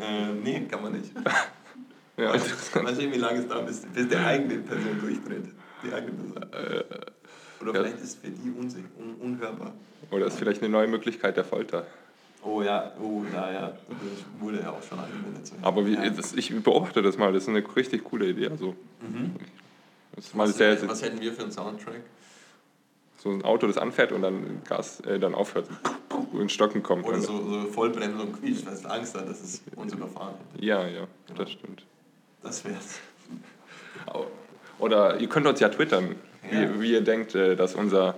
Äh, 0.00 0.32
nee, 0.42 0.60
kann 0.68 0.82
man 0.82 0.92
nicht. 0.92 1.12
Ja, 2.18 2.34
Mal 2.82 2.94
sehen, 2.94 3.12
wie 3.12 3.18
lange 3.18 3.40
es 3.40 3.46
dauert, 3.46 3.66
bis, 3.66 3.80
bis 3.82 4.08
der 4.08 4.24
eigene 4.24 4.60
Person 4.60 4.98
durchdreht. 4.98 5.48
Die 5.84 5.92
eigene 5.92 6.12
Person. 6.12 6.50
Oder 7.60 7.74
ja. 7.74 7.80
vielleicht 7.82 7.96
ist 7.96 8.04
es 8.04 8.14
für 8.14 8.30
die 8.30 8.50
un, 8.50 9.16
unhörbar. 9.20 9.74
Oder 10.10 10.24
ist 10.24 10.38
vielleicht 10.38 10.62
eine 10.62 10.70
neue 10.70 10.86
Möglichkeit 10.86 11.36
der 11.36 11.44
Folter. 11.44 11.86
Oh 12.42 12.62
ja, 12.62 12.92
oh 13.02 13.22
ja, 13.32 13.52
ja. 13.52 13.60
Das 13.68 14.24
wurde 14.40 14.60
ja 14.60 14.70
auch 14.70 14.82
schon 14.82 14.98
angewendet. 14.98 15.52
Aber 15.62 15.86
wie, 15.86 15.94
ja. 15.94 16.08
das, 16.08 16.32
ich 16.32 16.54
beobachte 16.62 17.02
das 17.02 17.18
mal, 17.18 17.32
das 17.32 17.42
ist 17.42 17.48
eine 17.48 17.62
richtig 17.76 18.04
coole 18.04 18.28
Idee. 18.28 18.48
Also, 18.48 18.74
Mhm. 19.02 19.34
was 20.32 21.02
hätten 21.02 21.20
wir 21.20 21.32
für 21.34 21.42
einen 21.42 21.52
Soundtrack? 21.52 22.00
So 23.26 23.32
ein 23.32 23.44
Auto, 23.44 23.66
das 23.66 23.76
anfährt 23.78 24.12
und 24.12 24.22
dann 24.22 24.62
Gas 24.68 25.00
äh, 25.00 25.18
dann 25.18 25.34
aufhört 25.34 25.66
und 26.32 26.50
Stocken 26.52 26.82
kommt. 26.82 27.04
Oder 27.06 27.16
Und- 27.16 27.22
so, 27.22 27.42
so 27.48 27.66
Vollbremsung 27.72 28.32
quietscht, 28.32 28.64
weil 28.66 28.74
es 28.74 28.86
Angst 28.86 29.16
hat, 29.16 29.28
dass 29.28 29.40
es 29.42 29.62
uns 29.74 29.92
überfahren 29.92 30.34
hätte. 30.52 30.64
Ja, 30.64 30.86
ja, 30.86 31.06
das 31.36 31.50
stimmt. 31.50 31.84
Das 32.42 32.64
wär's. 32.64 33.00
Oder 34.78 35.18
ihr 35.18 35.28
könnt 35.28 35.46
uns 35.46 35.60
ja 35.60 35.68
twittern, 35.68 36.16
Ja. 36.50 36.74
wie, 36.74 36.80
wie 36.80 36.92
ihr 36.92 37.00
denkt, 37.00 37.34
äh, 37.34 37.56
dass 37.56 37.74
unser 37.74 38.16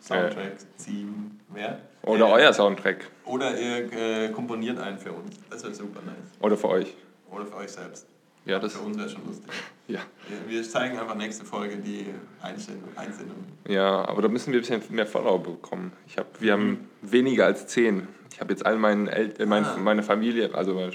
Soundtrack 0.00 0.56
ziehen 0.76 1.40
wäre. 1.48 1.80
oder 2.02 2.28
Äh, 2.28 2.32
euer 2.32 2.52
Soundtrack 2.52 3.10
Oder 3.26 3.58
ihr 3.60 3.92
äh, 3.92 4.28
komponiert 4.30 4.78
einen 4.78 4.98
für 4.98 5.12
uns. 5.12 5.36
Das 5.50 5.62
wäre 5.64 5.74
super 5.74 6.00
nice. 6.02 6.14
oder 6.40 6.56
für 6.56 6.68
euch. 6.68 6.94
Oder 7.30 7.44
für 7.46 7.56
euch 7.56 7.70
selbst. 7.72 8.06
Ja, 8.48 8.58
das 8.58 8.74
Für 8.76 8.80
uns 8.82 8.96
wäre 8.98 9.08
schon 9.08 9.24
lustig. 9.26 9.50
ja. 9.88 10.00
Wir, 10.46 10.62
zeigen 10.62 10.98
einfach 10.98 11.14
nächste 11.14 11.44
Folge 11.44 11.76
die 11.76 12.06
Einsendung. 12.40 13.44
Ja, 13.68 14.08
aber 14.08 14.22
da 14.22 14.28
müssen 14.28 14.52
wir 14.52 14.60
ein 14.60 14.80
bisschen 14.80 14.94
mehr 14.96 15.06
Follower 15.06 15.42
bekommen. 15.42 15.92
Ich 16.06 16.16
hab, 16.18 16.40
wir 16.40 16.56
Mhm. 16.56 16.60
haben 16.62 16.88
weniger 17.02 17.44
als 17.44 17.66
zehn. 17.66 18.08
Ich 18.32 18.40
habe 18.40 18.52
jetzt 18.52 18.64
all 18.64 18.78
meinen 18.78 19.06
El 19.06 19.34
äh, 19.38 19.46
mein, 19.46 19.64
Ah. 19.64 19.76
meine 19.76 20.02
Familie, 20.02 20.54
also, 20.54 20.78
Ja. 20.80 20.90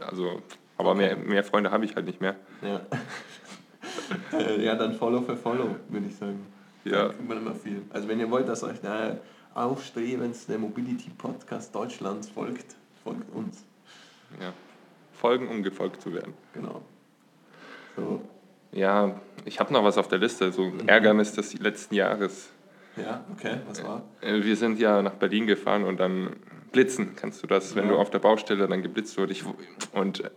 also 0.00 0.42
aber 0.76 0.94
mehr, 0.94 1.16
mehr 1.16 1.42
Freunde 1.44 1.70
habe 1.70 1.84
ich 1.86 1.96
halt 1.96 2.06
nicht 2.06 2.20
mehr. 2.20 2.36
Ja. 2.62 2.80
Ja, 4.58 4.74
dann 4.74 4.94
Follow 4.94 5.22
für 5.22 5.36
Follow, 5.36 5.74
würde 5.88 6.06
ich 6.06 6.14
sagen. 6.16 6.46
Ja. 6.84 7.10
Man 7.26 7.38
immer 7.38 7.54
viel. 7.54 7.82
Also 7.90 8.08
wenn 8.08 8.20
ihr 8.20 8.30
wollt, 8.30 8.46
dass 8.48 8.62
euch 8.62 8.80
der 8.80 9.20
aufstrebendste 9.54 10.58
Mobility 10.58 11.10
Podcast 11.16 11.74
Deutschlands 11.74 12.28
folgt, 12.28 12.76
folgt 13.02 13.34
uns. 13.34 13.64
Ja. 14.40 14.52
Folgen, 15.20 15.48
um 15.48 15.62
gefolgt 15.62 16.00
zu 16.02 16.12
werden. 16.14 16.32
Genau. 16.54 16.80
So. 17.96 18.22
Ja, 18.72 19.20
ich 19.44 19.60
habe 19.60 19.72
noch 19.72 19.84
was 19.84 19.98
auf 19.98 20.08
der 20.08 20.18
Liste, 20.18 20.50
so 20.52 20.64
Mhm. 20.64 20.88
Ärgernis 20.88 21.32
des 21.32 21.58
letzten 21.58 21.94
Jahres. 21.94 22.50
Ja, 22.96 23.24
okay, 23.32 23.56
was 23.68 23.84
war? 23.84 24.02
Äh, 24.22 24.42
Wir 24.42 24.56
sind 24.56 24.78
ja 24.80 25.02
nach 25.02 25.12
Berlin 25.14 25.46
gefahren 25.46 25.84
und 25.84 26.00
dann 26.00 26.36
blitzen, 26.72 27.14
kennst 27.16 27.42
du 27.42 27.46
das, 27.46 27.74
wenn 27.74 27.84
Ja. 27.84 27.92
du 27.92 27.98
auf 27.98 28.10
der 28.10 28.18
Baustelle 28.20 28.66
dann 28.66 28.82
geblitzt 28.82 29.18
wurde. 29.18 29.32
Ich, 29.32 29.44
und 29.92 30.24
äh, 30.24 30.30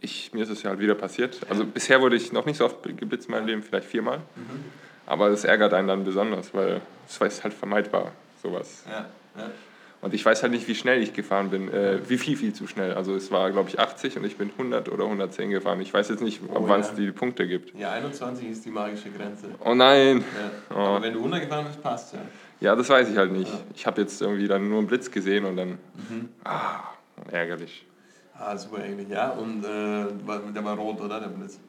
ich, 0.00 0.32
mir 0.32 0.42
ist 0.42 0.50
es 0.50 0.62
ja 0.62 0.70
halt 0.70 0.80
wieder 0.80 0.94
passiert. 0.94 1.40
Also 1.48 1.64
bisher 1.64 2.00
wurde 2.00 2.16
ich 2.16 2.32
noch 2.32 2.46
nicht 2.46 2.56
so 2.56 2.64
oft 2.64 2.82
geblitzt 2.82 3.28
in 3.28 3.34
meinem 3.34 3.46
Leben, 3.46 3.62
vielleicht 3.62 3.86
viermal. 3.86 4.18
Mhm. 4.18 4.64
Aber 5.06 5.28
es 5.28 5.44
ärgert 5.44 5.72
einen 5.74 5.86
dann 5.88 6.04
besonders, 6.04 6.52
weil 6.54 6.80
es 7.06 7.18
ist 7.20 7.44
halt 7.44 7.54
vermeidbar, 7.54 8.12
sowas. 8.42 8.84
Ja, 8.88 9.06
ja. 9.36 9.50
Und 10.10 10.14
ich 10.16 10.24
weiß 10.26 10.42
halt 10.42 10.50
nicht, 10.50 10.66
wie 10.66 10.74
schnell 10.74 11.00
ich 11.04 11.12
gefahren 11.12 11.50
bin, 11.50 11.72
äh, 11.72 12.00
wie 12.08 12.18
viel, 12.18 12.36
viel 12.36 12.52
zu 12.52 12.66
schnell. 12.66 12.94
Also 12.94 13.14
es 13.14 13.30
war, 13.30 13.48
glaube 13.52 13.68
ich, 13.68 13.78
80 13.78 14.16
und 14.18 14.24
ich 14.24 14.36
bin 14.36 14.50
100 14.50 14.88
oder 14.88 15.04
110 15.04 15.50
gefahren. 15.50 15.80
Ich 15.80 15.94
weiß 15.94 16.08
jetzt 16.08 16.20
nicht, 16.20 16.42
ab 16.42 16.48
Oh, 16.56 16.62
wann 16.66 16.80
ja. 16.80 16.86
es 16.88 16.94
die 16.94 17.12
Punkte 17.12 17.46
gibt. 17.46 17.78
Ja, 17.78 17.92
21 17.92 18.48
ist 18.50 18.64
die 18.64 18.70
magische 18.70 19.08
Grenze. 19.10 19.46
Oh 19.64 19.72
nein! 19.72 20.24
Ja. 20.68 20.74
Oh. 20.76 20.78
Aber 20.80 21.02
wenn 21.02 21.12
du 21.12 21.20
runtergefahren 21.20 21.64
bist, 21.66 21.80
passt 21.80 22.12
ja. 22.14 22.18
Ja, 22.58 22.74
das 22.74 22.88
weiß 22.88 23.08
ich 23.08 23.16
halt 23.16 23.30
nicht. 23.30 23.52
Ja. 23.52 23.60
Ich 23.72 23.86
habe 23.86 24.00
jetzt 24.00 24.20
irgendwie 24.20 24.48
dann 24.48 24.68
nur 24.68 24.78
einen 24.78 24.88
Blitz 24.88 25.08
gesehen 25.12 25.44
und 25.44 25.56
dann, 25.56 25.78
Mhm. 26.08 26.28
ah, 26.42 26.80
ärgerlich. 27.30 27.86
Ah, 28.36 28.56
super 28.56 28.82
eigentlich, 28.82 29.08
ja. 29.10 29.30
Und 29.30 29.62
äh, 29.64 30.06
der 30.52 30.64
war 30.64 30.76
rot, 30.76 31.00
oder? 31.00 31.20
Der 31.20 31.28
Blitz. 31.28 31.60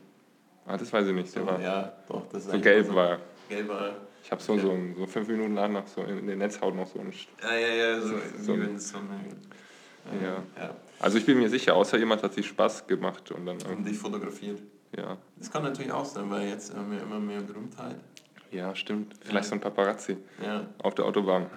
Ah, 0.65 0.77
das 0.77 0.91
weiß 0.91 1.05
ich 1.05 1.13
nicht. 1.13 1.35
Der 1.35 1.43
So, 1.43 1.47
war, 1.47 1.61
ja, 1.61 1.93
doch. 2.07 2.23
Das 2.31 2.43
ist 2.45 2.51
so 2.51 2.59
gelb 2.59 2.87
so- 2.87 2.95
war. 2.95 3.19
Gelb 3.49 3.69
war. 3.69 3.91
Ich 4.23 4.31
habe 4.31 4.41
so, 4.41 4.57
so, 4.57 4.77
so 4.97 5.05
fünf 5.07 5.27
Minuten 5.27 5.55
lang 5.55 5.73
noch 5.73 5.87
so 5.87 6.01
in 6.03 6.27
den 6.27 6.37
Netzhaut 6.39 6.75
noch 6.75 6.87
so 6.87 6.99
ein... 6.99 7.11
Ja, 7.41 7.55
ja, 7.55 7.67
ja, 7.73 8.01
so, 8.01 8.07
So- 8.39 8.55
es 8.55 8.89
so 8.89 8.97
Ja. 10.21 10.43
ja. 10.57 10.75
Also 10.99 11.17
ich 11.17 11.25
bin 11.25 11.39
mir 11.39 11.49
sicher, 11.49 11.75
außer 11.75 11.97
jemand 11.97 12.21
hat 12.23 12.33
sich 12.33 12.47
Spaß 12.47 12.85
gemacht 12.87 13.31
und 13.31 13.45
dann, 13.45 13.61
Und 13.63 13.83
dich 13.85 13.97
fotografiert. 13.97 14.61
ja. 14.95 15.17
Das 15.37 15.51
kann 15.51 15.63
natürlich 15.63 15.91
auch 15.91 16.05
sein, 16.05 16.29
weil 16.29 16.47
jetzt 16.49 16.73
haben 16.75 16.91
wir 16.91 17.01
immer 17.01 17.19
mehr 17.19 17.41
Berühmtheit. 17.41 17.95
Ja, 18.51 18.75
stimmt. 18.75 19.15
Vielleicht 19.21 19.45
so 19.47 19.55
ein 19.55 19.61
Paparazzi 19.61 20.17
Ja. 20.43 20.67
auf 20.83 20.93
der 20.95 21.05
Autobahn. 21.05 21.47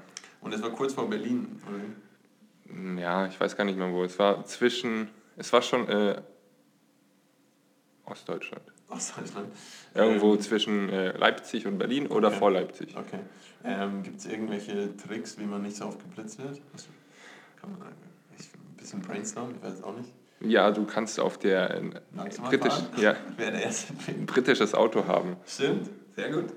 Und 0.40 0.52
es 0.54 0.62
war 0.62 0.70
kurz 0.70 0.94
vor 0.94 1.08
Berlin, 1.08 1.60
oder? 1.68 2.72
Hm, 2.74 2.98
Ja, 2.98 3.26
ich 3.26 3.38
weiß 3.38 3.56
gar 3.56 3.64
nicht 3.64 3.78
mehr 3.78 3.92
wo. 3.92 4.04
Es 4.04 4.18
war 4.18 4.44
zwischen, 4.46 5.08
es 5.36 5.52
war 5.52 5.60
schon 5.62 5.86
äh, 5.88 6.20
Ostdeutschland. 8.06 8.62
Ostdeutschland. 8.88 9.48
Irgendwo 9.94 10.34
Ähm, 10.34 10.40
zwischen 10.40 10.88
äh, 10.88 11.16
Leipzig 11.16 11.66
und 11.66 11.78
Berlin 11.78 12.06
oder 12.06 12.28
Okay. 12.28 12.36
vor 12.36 12.50
Leipzig. 12.50 12.94
Okay. 12.96 13.20
Ähm, 13.64 14.02
Gibt 14.02 14.18
es 14.20 14.26
irgendwelche 14.26 14.96
Tricks, 14.96 15.38
wie 15.38 15.44
man 15.44 15.62
nicht 15.62 15.76
so 15.76 15.86
oft 15.86 15.98
geblitzt 16.00 16.38
wird? 16.38 16.60
Kann 17.60 17.70
man 17.78 17.88
ich, 18.38 18.46
ein 18.46 18.76
bisschen 18.76 19.00
brainstormen, 19.00 19.54
ich 19.56 19.62
weiß 19.62 19.82
auch 19.82 19.96
nicht. 19.96 20.10
Ja, 20.40 20.70
du 20.70 20.84
kannst 20.84 21.18
auf 21.18 21.38
der 21.38 21.70
äh, 21.74 21.82
britisch, 22.48 22.74
ja, 22.96 23.14
Wer 23.36 23.52
der 23.52 23.62
erste 23.62 23.94
ein 24.08 24.26
britisches 24.26 24.74
Auto 24.74 25.06
haben. 25.06 25.36
Stimmt, 25.46 25.88
sehr 26.14 26.30
gut. 26.30 26.52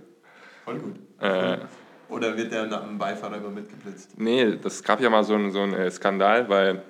Voll 0.66 0.80
gut. 0.80 0.96
Äh, 1.22 1.60
Oder 2.10 2.36
wird 2.36 2.52
der 2.52 2.66
dem 2.66 2.98
Beifahrer 2.98 3.38
immer 3.38 3.50
mitgeblitzt? 3.50 4.12
nee, 4.18 4.58
das 4.62 4.84
gab 4.84 5.00
ja 5.00 5.10
mal 5.10 5.24
so 5.24 5.36
einen 5.36 5.52
so 5.52 5.64
äh, 5.64 5.90
Skandal, 5.90 6.50
weil 6.50 6.82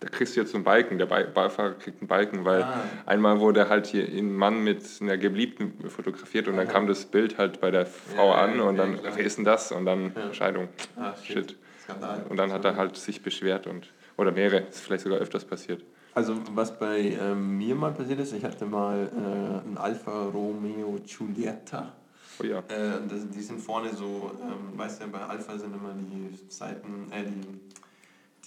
da 0.00 0.08
kriegst 0.08 0.36
du 0.36 0.40
jetzt 0.40 0.50
so 0.50 0.56
einen 0.58 0.64
Balken, 0.64 0.98
der 0.98 1.06
Be 1.06 1.26
Beifahrer 1.32 1.72
kriegt 1.74 2.00
einen 2.00 2.08
Balken, 2.08 2.44
weil 2.44 2.62
Ah. 2.62 2.84
einmal 3.06 3.40
wurde 3.40 3.68
halt 3.68 3.86
hier 3.86 4.06
ein 4.06 4.34
Mann 4.34 4.62
mit 4.62 4.82
einer 5.00 5.16
Geliebten 5.16 5.72
fotografiert 5.88 6.48
und 6.48 6.56
dann 6.56 6.66
Aha. 6.66 6.72
kam 6.72 6.86
das 6.86 7.06
Bild 7.06 7.38
halt 7.38 7.60
bei 7.60 7.70
der 7.70 7.86
Frau 7.86 8.30
Ja, 8.30 8.42
an 8.44 8.60
und 8.60 8.76
ja, 8.76 8.84
dann, 8.84 8.98
klar. 9.00 9.12
wer 9.16 9.24
ist 9.24 9.38
denn 9.38 9.44
das? 9.44 9.72
Und 9.72 9.86
dann 9.86 10.12
Ja. 10.14 10.32
Scheidung. 10.34 10.68
Ah, 10.96 11.14
Shit. 11.22 11.56
Skandal. 11.82 12.24
Und 12.28 12.36
dann 12.36 12.52
hat 12.52 12.64
er 12.64 12.76
halt 12.76 12.96
sich 12.96 13.22
beschwert 13.22 13.66
und, 13.66 13.92
oder 14.16 14.32
mehrere, 14.32 14.60
ist 14.68 14.80
vielleicht 14.80 15.04
sogar 15.04 15.18
öfters 15.18 15.44
passiert. 15.44 15.82
Also 16.14 16.34
was 16.54 16.78
bei 16.78 16.98
ähm, 17.20 17.56
mir 17.58 17.74
mal 17.74 17.92
passiert 17.92 18.20
ist, 18.20 18.32
ich 18.32 18.44
hatte 18.44 18.64
mal 18.66 19.08
äh, 19.14 19.68
ein 19.68 19.76
Alfa 19.78 20.24
Romeo 20.28 20.98
Giulietta. 21.06 21.92
Oh 22.40 22.44
ja. 22.44 22.58
Äh, 22.60 23.00
das, 23.08 23.28
die 23.30 23.40
sind 23.42 23.60
vorne 23.60 23.90
so, 23.94 24.30
ähm, 24.42 24.78
weißt 24.78 25.02
du, 25.02 25.08
bei 25.08 25.20
Alpha 25.20 25.56
sind 25.58 25.74
immer 25.74 25.94
die 25.94 26.34
Seiten, 26.48 27.10
äh, 27.12 27.22
die, 27.24 27.60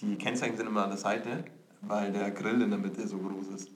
die 0.00 0.16
Kennzeichen 0.16 0.56
sind 0.56 0.66
immer 0.66 0.84
an 0.84 0.90
der 0.90 0.98
Seite, 0.98 1.44
weil 1.82 2.12
der 2.12 2.30
Grill 2.30 2.62
in 2.62 2.70
der 2.70 2.78
Mitte 2.78 3.06
so 3.06 3.18
groß 3.18 3.48
ist. 3.54 3.70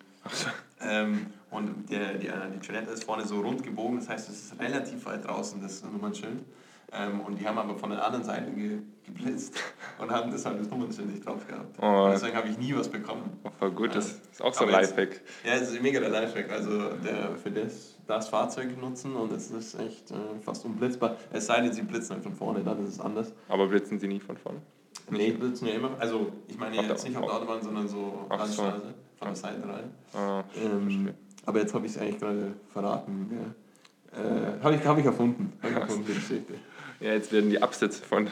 Ähm, 0.81 1.27
und 1.51 1.91
der, 1.91 2.15
die, 2.15 2.29
äh, 2.29 2.33
die 2.53 2.67
Giulietta 2.67 2.93
ist 2.93 3.05
vorne 3.05 3.27
so 3.27 3.41
rund 3.41 3.63
gebogen, 3.63 3.97
das 3.97 4.09
heißt, 4.09 4.29
es 4.29 4.47
ist 4.47 4.61
relativ 4.61 5.05
weit 5.07 5.27
draußen, 5.27 5.61
das 5.61 5.85
Nummernschild. 5.85 6.45
Ähm, 6.93 7.21
und 7.21 7.41
die 7.41 7.47
haben 7.47 7.59
aber 7.59 7.77
von 7.77 7.91
der 7.91 8.05
anderen 8.05 8.25
Seite 8.25 8.51
ge 8.53 8.79
geblitzt 9.05 9.61
und 9.99 10.11
haben 10.11 10.31
deshalb 10.31 10.59
das 10.59 10.71
Nummernschild 10.71 11.11
nicht 11.11 11.27
drauf 11.27 11.47
gehabt. 11.47 11.77
Oh. 11.79 12.09
Deswegen 12.11 12.37
habe 12.37 12.49
ich 12.49 12.57
nie 12.57 12.75
was 12.75 12.89
bekommen. 12.89 13.39
Oh, 13.43 13.51
voll 13.59 13.71
gut, 13.73 13.95
das 13.95 14.13
ist 14.33 14.41
auch 14.41 14.55
so 14.55 14.65
ein 14.65 14.71
Lifehack. 14.71 15.21
Ja, 15.45 15.55
es 15.55 15.71
ist 15.71 15.83
mega 15.83 16.01
der 16.01 16.09
Lifehack. 16.09 16.51
Also 16.51 16.91
der, 17.05 17.37
für 17.37 17.51
das, 17.51 17.97
das 18.07 18.29
Fahrzeug 18.29 18.81
nutzen 18.81 19.15
und 19.15 19.31
es 19.33 19.51
ist 19.51 19.79
echt 19.79 20.11
äh, 20.11 20.15
fast 20.41 20.65
unblitzbar. 20.65 21.17
Es 21.33 21.47
sei 21.47 21.61
denn, 21.61 21.73
sie 21.73 21.83
blitzen 21.83 22.15
halt 22.15 22.23
von 22.23 22.35
vorne, 22.35 22.63
dann 22.63 22.83
ist 22.83 22.95
es 22.95 23.01
anders. 23.01 23.33
Aber 23.49 23.67
blitzen 23.67 23.99
sie 23.99 24.09
nie 24.09 24.21
von 24.21 24.39
vorne? 24.39 24.63
Nee, 25.11 25.27
die 25.33 25.33
blitzen 25.33 25.69
ja 25.69 25.75
immer. 25.75 25.91
Also 25.99 26.33
ich 26.49 26.57
meine 26.59 26.77
Auf 26.79 26.83
der- 26.83 26.91
jetzt 26.95 27.05
nicht 27.07 27.17
auf 27.17 27.25
der 27.27 27.35
Autobahn, 27.35 27.63
sondern 27.63 27.89
so 27.89 28.27
Ach 28.29 28.47
so. 28.47 28.63
Landstraße, 28.63 28.95
von 29.19 29.29
der 29.29 29.37
Seite 29.37 29.69
rein. 29.69 29.91
Ah, 30.15 30.45
Ähm, 30.63 31.11
aber 31.47 31.61
jetzt 31.61 31.75
habe 31.75 31.87
ich 31.87 31.93
es 31.93 31.99
eigentlich 31.99 32.19
gerade 32.21 32.55
verraten. 32.73 33.31
Ja. 33.33 34.19
Äh, 34.19 34.61
habe 34.63 34.77
ich, 34.77 34.87
hab 34.87 34.99
ich 34.99 35.05
erfunden. 35.05 35.53
Hab 35.63 35.71
ich 35.71 35.77
erfunden, 35.77 36.05
die 36.09 36.15
Geschichte. 36.15 36.55
Ja, 37.01 37.13
jetzt 37.13 37.33
werden 37.33 37.51
die 37.51 37.61
Absätze 37.61 38.03
von 38.03 38.29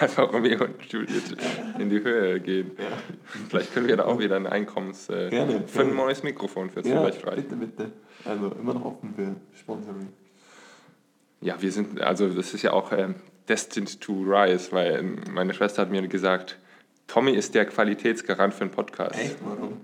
Alfa 0.00 0.22
Romeo 0.22 0.64
und 0.64 0.80
Juliet 0.90 1.36
in 1.78 1.90
die 1.90 2.02
Höhe 2.02 2.40
gehen. 2.40 2.70
Ja, 2.78 2.84
Vielleicht 3.48 3.74
können 3.74 3.88
wir 3.88 3.96
da 3.96 4.04
auch 4.06 4.18
wieder 4.20 4.36
ein 4.36 4.46
Einkommens... 4.46 5.10
Äh, 5.10 5.28
Gerne, 5.28 5.64
Für 5.66 5.80
ein 5.82 5.94
neues 5.94 6.22
Mikrofon 6.22 6.70
fürs 6.70 6.86
ja 6.86 7.00
vielleicht 7.02 7.26
reichen. 7.26 7.42
bitte, 7.42 7.56
bitte. 7.56 7.92
Also 8.24 8.52
immer 8.58 8.72
noch 8.74 8.84
offen 8.86 9.12
für 9.14 9.34
Sponsoring. 9.58 10.08
Ja, 11.40 11.60
wir 11.60 11.70
sind, 11.72 12.00
also 12.00 12.28
das 12.28 12.54
ist 12.54 12.62
ja 12.62 12.72
auch 12.72 12.92
ähm, 12.92 13.16
destined 13.48 14.00
to 14.00 14.12
rise, 14.24 14.72
weil 14.72 15.02
meine 15.30 15.54
Schwester 15.54 15.82
hat 15.82 15.90
mir 15.90 16.06
gesagt, 16.08 16.58
Tommy 17.06 17.32
ist 17.32 17.54
der 17.54 17.66
Qualitätsgarant 17.66 18.52
für 18.54 18.62
einen 18.62 18.70
Podcast. 18.70 19.18
Echt? 19.18 19.36
Warum? 19.44 19.80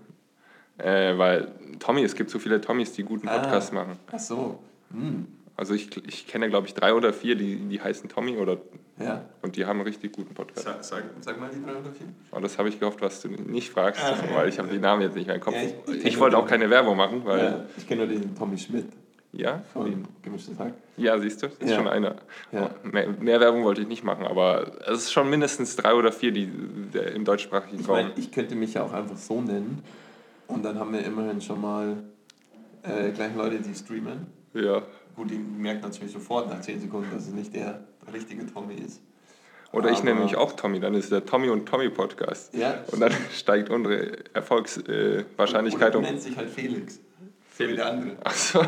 Äh, 0.79 1.17
weil 1.19 1.53
Tommy, 1.79 2.03
es 2.03 2.15
gibt 2.15 2.31
so 2.31 2.39
viele 2.39 2.61
Tommys, 2.61 2.93
die 2.93 3.05
guten 3.05 3.27
Podcasts 3.29 3.71
Ah. 3.71 3.75
machen. 3.75 3.99
Ach 4.11 4.19
so. 4.19 4.59
Hm. 4.93 5.27
Also 5.55 5.75
ich, 5.75 5.95
ich 6.09 6.27
kenne, 6.27 6.49
glaube 6.49 6.67
ich, 6.67 6.75
drei 6.75 6.95
oder 6.95 7.13
vier, 7.13 7.37
die, 7.37 7.57
die 7.57 7.81
heißen 7.81 8.09
Tommy 8.09 8.37
oder 8.39 8.57
Ja. 8.99 9.27
und 9.43 9.55
die 9.57 9.67
haben 9.67 9.79
einen 9.79 9.87
richtig 9.87 10.13
guten 10.13 10.35
Podcast. 10.35 10.65
Sag, 10.65 10.83
sag, 10.83 11.05
sag 11.21 11.39
mal 11.39 11.51
die 11.55 11.63
drei 11.63 11.73
oder 11.79 11.93
vier. 11.93 12.07
Und 12.31 12.43
das 12.43 12.59
habe 12.59 12.69
ich 12.71 12.81
gehofft, 12.81 13.03
was 13.03 13.21
du 13.21 13.29
nicht 13.29 13.71
fragst, 13.71 14.03
Ah, 14.03 14.11
ja. 14.29 14.35
weil 14.37 14.49
ich 14.49 14.59
habe 14.59 14.69
die 14.69 14.79
Namen 14.79 15.03
jetzt 15.03 15.15
nicht 15.15 15.27
mehr 15.27 15.37
im 15.37 15.43
Kopf. 15.43 15.55
Ja, 15.55 15.63
ich- 15.63 15.95
ich, 15.99 16.05
ich 16.07 16.19
wollte 16.19 16.39
auch 16.39 16.47
keine 16.47 16.71
Werbung 16.71 16.97
machen, 16.97 17.21
weil 17.25 17.45
Ja, 17.45 17.65
ich 17.77 17.87
kenne 17.87 18.07
nur 18.07 18.13
den 18.19 18.35
Tommy 18.35 18.57
Schmidt 18.59 18.87
ja, 19.33 19.63
von 19.73 20.07
Gemischtes 20.23 20.59
Hack. 20.59 20.75
ja, 20.97 21.19
siehst 21.19 21.43
du, 21.43 21.49
das 21.49 21.59
ist 21.59 21.71
Ja. 21.71 21.77
schon 21.77 21.89
einer. 21.89 22.17
Ja. 22.53 22.71
Mehr, 22.83 23.09
mehr 23.09 23.41
Werbung 23.41 23.65
wollte 23.65 23.81
ich 23.83 23.89
nicht 23.89 24.05
machen, 24.05 24.27
aber 24.27 24.73
es 24.87 25.05
ist 25.05 25.13
schon 25.13 25.31
mindestens 25.31 25.75
drei 25.77 25.95
oder 25.95 26.13
vier, 26.13 26.33
die 26.33 26.47
der, 26.93 27.13
im 27.13 27.25
deutschsprachigen 27.25 27.81
Ich 27.81 27.89
Raum. 27.89 27.97
meine, 27.97 28.13
ich 28.17 28.31
könnte 28.31 28.55
mich 28.55 28.75
ja 28.75 28.83
auch 28.83 28.93
einfach 28.93 29.17
so 29.17 29.41
nennen. 29.41 29.83
Und 30.49 30.65
dann 30.65 30.79
haben 30.79 30.93
wir 30.93 31.05
immerhin 31.05 31.41
schon 31.41 31.61
mal 31.61 31.97
äh, 32.83 33.11
gleich 33.13 33.35
Leute, 33.35 33.59
die 33.61 33.75
streamen. 33.75 34.27
Ja. 34.53 34.83
Gut, 35.17 35.31
die 35.31 35.39
merken 35.39 35.81
natürlich 35.83 36.13
sofort 36.13 36.49
nach 36.51 36.61
10 36.61 36.81
Sekunden, 36.81 37.11
dass 37.13 37.27
es 37.29 37.33
nicht 37.33 37.55
der 37.55 37.81
richtige 38.13 38.45
Tommy 38.47 38.75
ist. 38.75 39.01
Oder 39.73 39.91
ich 39.91 40.03
nenne 40.03 40.21
mich 40.21 40.37
auch 40.37 40.53
Tommy, 40.53 40.81
dann 40.81 40.93
ist 40.93 41.11
der 41.11 41.25
Tommy 41.25 41.49
und 41.49 41.67
Tommy 41.67 41.89
Podcast. 41.89 42.53
Ja. 42.55 42.85
Und 42.93 43.01
dann 43.01 43.13
steigt 43.35 43.71
unsere 43.71 44.19
Erfolgswahrscheinlichkeit 44.35 45.95
äh, 45.95 45.97
um. 45.97 46.03
du 46.05 46.11
nennst 46.11 46.27
dich 46.29 46.37
halt 46.37 46.51
Felix. 46.51 47.01
Wie 47.69 47.77
der 47.77 47.87
andere. 47.87 48.17
Achso, 48.25 48.65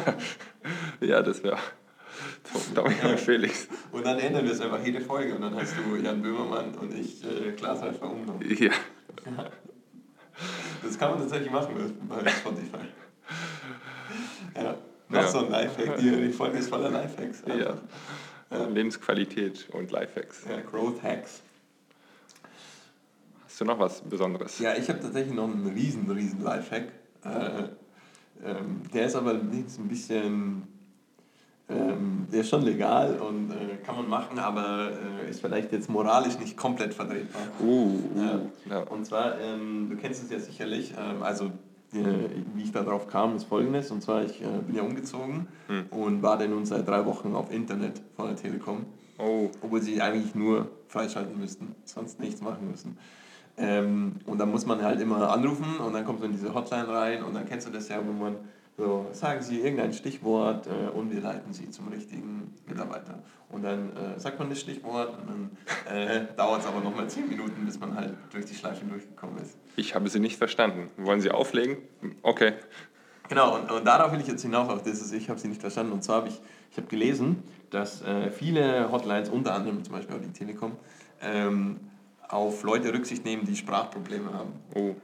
ja, 1.01 1.23
das 1.23 1.43
wäre 1.43 1.59
Tommy 2.75 2.95
und 3.05 3.21
Felix. 3.21 3.69
Und 3.93 4.05
dann 4.07 4.19
ändern 4.19 4.45
wir 4.45 4.53
es 4.53 4.61
einfach 4.61 4.85
jede 4.85 5.01
Folge. 5.01 5.35
Und 5.35 5.43
dann 5.43 5.55
hast 5.57 5.75
du 5.77 5.97
Jan 5.97 6.21
Böhmermann 6.23 6.75
und 6.75 6.95
ich 6.95 7.23
äh, 7.25 7.53
Klaas 7.53 7.81
Alpha 7.83 8.07
Umlauf. 8.07 8.43
Ja. 8.45 8.71
Das 10.83 10.99
kann 10.99 11.13
man 11.13 11.21
tatsächlich 11.21 11.51
machen 11.51 11.97
bei 12.09 12.29
Spotify. 12.31 12.77
Ja. 14.57 14.77
Noch 15.09 15.21
Ja. 15.23 15.29
so 15.29 15.39
ein 15.39 15.51
Lifehack. 15.51 15.97
Die, 15.99 16.11
die 16.11 16.33
Folge 16.33 16.59
ist 16.59 16.69
voller 16.69 16.91
Lifehacks. 16.91 17.43
ja. 17.47 17.79
Lebensqualität 18.69 19.69
und 19.73 19.91
Lifehacks. 19.91 20.45
ja. 20.49 20.61
Growth 20.61 21.03
Hacks. 21.03 21.41
Hast 23.47 23.61
du 23.61 23.65
noch 23.65 23.79
was 23.79 24.03
Besonderes? 24.03 24.59
Ja, 24.59 24.75
ich 24.75 24.89
habe 24.89 25.01
tatsächlich 25.01 25.35
noch 25.35 25.45
einen 25.45 25.67
riesen, 25.69 26.11
riesen 26.11 26.43
Lifehack. 26.43 26.89
Äh, 27.25 27.69
ähm, 28.43 28.81
der 28.93 29.07
ist 29.07 29.17
aber 29.17 29.31
allerdings 29.31 29.79
ein 29.79 29.89
bisschen, 29.89 30.63
ähm, 31.69 32.27
der 32.33 32.41
ist 32.41 32.49
schon 32.51 32.63
legal 32.63 33.19
und 33.19 33.51
äh, 33.51 33.77
kann 33.85 33.97
man 33.97 34.09
machen, 34.09 34.39
aber 34.39 34.91
äh, 35.25 35.31
ist 35.31 35.41
vielleicht 35.41 35.73
jetzt 35.73 35.89
moralisch 35.89 36.39
nicht 36.39 36.57
komplett 36.57 36.95
vertretbar. 36.95 37.43
Uh, 37.61 37.99
uh, 38.15 38.51
Ja. 38.71 38.81
Und 38.81 39.07
zwar, 39.07 39.39
ähm, 39.41 39.89
du 39.91 39.97
kennst 39.97 40.23
es 40.25 40.31
ja 40.31 40.39
sicherlich, 40.39 40.93
ähm, 40.99 41.23
also 41.23 41.47
äh, 41.93 42.03
wie 42.55 42.63
ich 42.65 42.73
darauf 42.73 43.07
kam, 43.07 43.37
ist 43.37 43.45
folgendes. 43.45 43.91
Und 43.91 44.03
zwar, 44.03 44.25
ich 44.25 44.43
äh, 44.43 44.47
bin 44.67 44.75
ja 44.77 44.83
umgezogen 44.83 45.47
Hm. 45.69 45.87
und 45.91 46.23
warte 46.23 46.49
nun 46.49 46.67
seit 46.67 46.87
drei 46.89 47.07
Wochen 47.07 47.35
auf 47.35 47.51
Internet 47.53 48.03
von 48.17 48.27
der 48.27 48.37
Telekom 48.37 48.85
Oh, 49.17 49.49
obwohl 49.63 49.81
sie 49.81 50.03
eigentlich 50.03 50.35
nur 50.35 50.69
freischalten 50.89 51.39
müssten, 51.39 51.77
sonst 51.85 52.19
nichts 52.19 52.43
machen 52.43 52.69
müssen. 52.69 52.99
Ähm, 53.57 54.17
und 54.27 54.39
dann 54.39 54.51
muss 54.51 54.67
man 54.67 54.83
halt 54.83 55.01
immer 55.01 55.31
anrufen 55.31 55.79
und 55.79 55.93
dann 55.93 56.05
kommt 56.05 56.21
so 56.21 56.27
in 56.27 56.33
diese 56.33 56.53
Hotline 56.55 56.89
rein 56.89 57.23
und 57.23 57.35
dann 57.35 57.47
kennst 57.47 57.67
du 57.67 57.71
das 57.71 57.89
ja, 57.89 57.99
wo 58.05 58.13
man 58.13 58.37
so, 58.77 59.07
sagen 59.13 59.41
Sie 59.41 59.61
irgendein 59.61 59.93
Stichwort 59.93 60.67
äh, 60.67 60.91
und 60.91 61.13
wir 61.13 61.21
leiten 61.21 61.53
Sie 61.53 61.71
zum 61.71 61.87
richtigen 61.89 62.53
Mitarbeiter. 62.67 63.23
Und 63.51 63.63
dann 63.63 63.91
äh, 63.91 64.19
sagt 64.19 64.41
man 64.41 64.51
das 64.51 64.59
Stichwort 64.59 65.17
und 65.17 65.29
dann 65.29 65.97
äh, 65.97 66.25
dauert 66.37 66.63
es 66.63 66.67
aber 66.67 66.81
nochmal 66.81 67.09
10 67.09 67.29
Minuten, 67.29 67.65
bis 67.65 67.79
man 67.79 67.95
halt 67.95 68.15
durch 68.33 68.47
die 68.47 68.55
Schleife 68.55 68.85
durchgekommen 68.85 69.39
ist. 69.39 69.57
ich 69.77 69.95
habe 69.95 70.09
Sie 70.09 70.19
nicht 70.19 70.37
verstanden. 70.37 70.91
Wollen 70.97 71.21
Sie 71.21 71.31
auflegen? 71.31 71.77
Okay. 72.23 72.55
Genau, 73.29 73.57
und, 73.57 73.71
und 73.71 73.87
darauf 73.87 74.13
will 74.13 74.21
ich 74.21 74.27
jetzt 74.27 74.43
hinauf, 74.43 74.69
auf 74.69 74.83
dieses, 74.83 75.13
ich 75.13 75.31
habe 75.31 75.39
sie 75.39 75.49
nicht 75.49 75.61
verstanden. 75.61 75.93
Und 75.93 76.03
zwar 76.03 76.17
habe 76.17 76.29
ich, 76.29 76.41
ich 76.71 76.77
habe 76.77 76.89
gelesen, 76.89 77.43
dass 77.71 78.03
äh, 78.03 78.31
viele 78.31 78.91
Hotlines, 78.91 79.29
unter 79.29 79.55
anderem 79.55 79.83
zum 79.85 79.95
Beispiel 79.95 80.17
auch 80.17 80.21
die 80.21 80.33
Telekom, 80.33 80.73
ähm, 81.23 81.79
auf 82.29 82.63
Leute 82.63 82.93
Rücksicht 82.93 83.25
nehmen, 83.25 83.45
die 83.45 83.57
Sprachprobleme 83.57 84.33
haben. 84.33 84.53
Oh, 84.75 84.95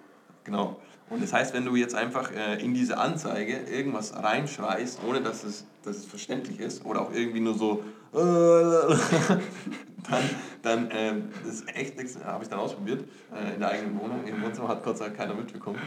Genau. 0.44 0.80
Und 1.10 1.22
das 1.22 1.32
heißt, 1.32 1.52
wenn 1.54 1.64
du 1.66 1.76
jetzt 1.76 1.94
einfach 1.94 2.32
äh, 2.32 2.62
in 2.64 2.72
diese 2.72 2.96
Anzeige 2.96 3.56
irgendwas 3.70 4.14
reinschreist, 4.16 5.00
ohne 5.06 5.20
dass 5.20 5.44
es, 5.44 5.66
dass 5.82 5.96
es 5.98 6.06
verständlich 6.06 6.60
ist, 6.60 6.84
oder 6.86 7.02
auch 7.02 7.12
irgendwie 7.12 7.40
nur 7.40 7.54
so, 7.54 7.82
äh, 8.14 8.18
dann, 10.10 10.30
dann 10.62 10.88
ähm, 10.92 11.28
das 11.44 11.54
ist 11.56 11.68
echt 11.76 11.98
nichts, 11.98 12.16
habe 12.24 12.42
ich 12.44 12.48
dann 12.48 12.58
ausprobiert, 12.58 13.04
äh, 13.34 13.54
in 13.54 13.60
der 13.60 13.70
eigenen 13.70 13.98
Wohnung. 14.00 14.24
Im 14.26 14.40
Wohnzimmer 14.42 14.68
hat 14.68 14.82
Gott 14.82 14.98
sei 14.98 15.06
Dank 15.06 15.16
keiner 15.18 15.34
mitbekommen. 15.34 15.78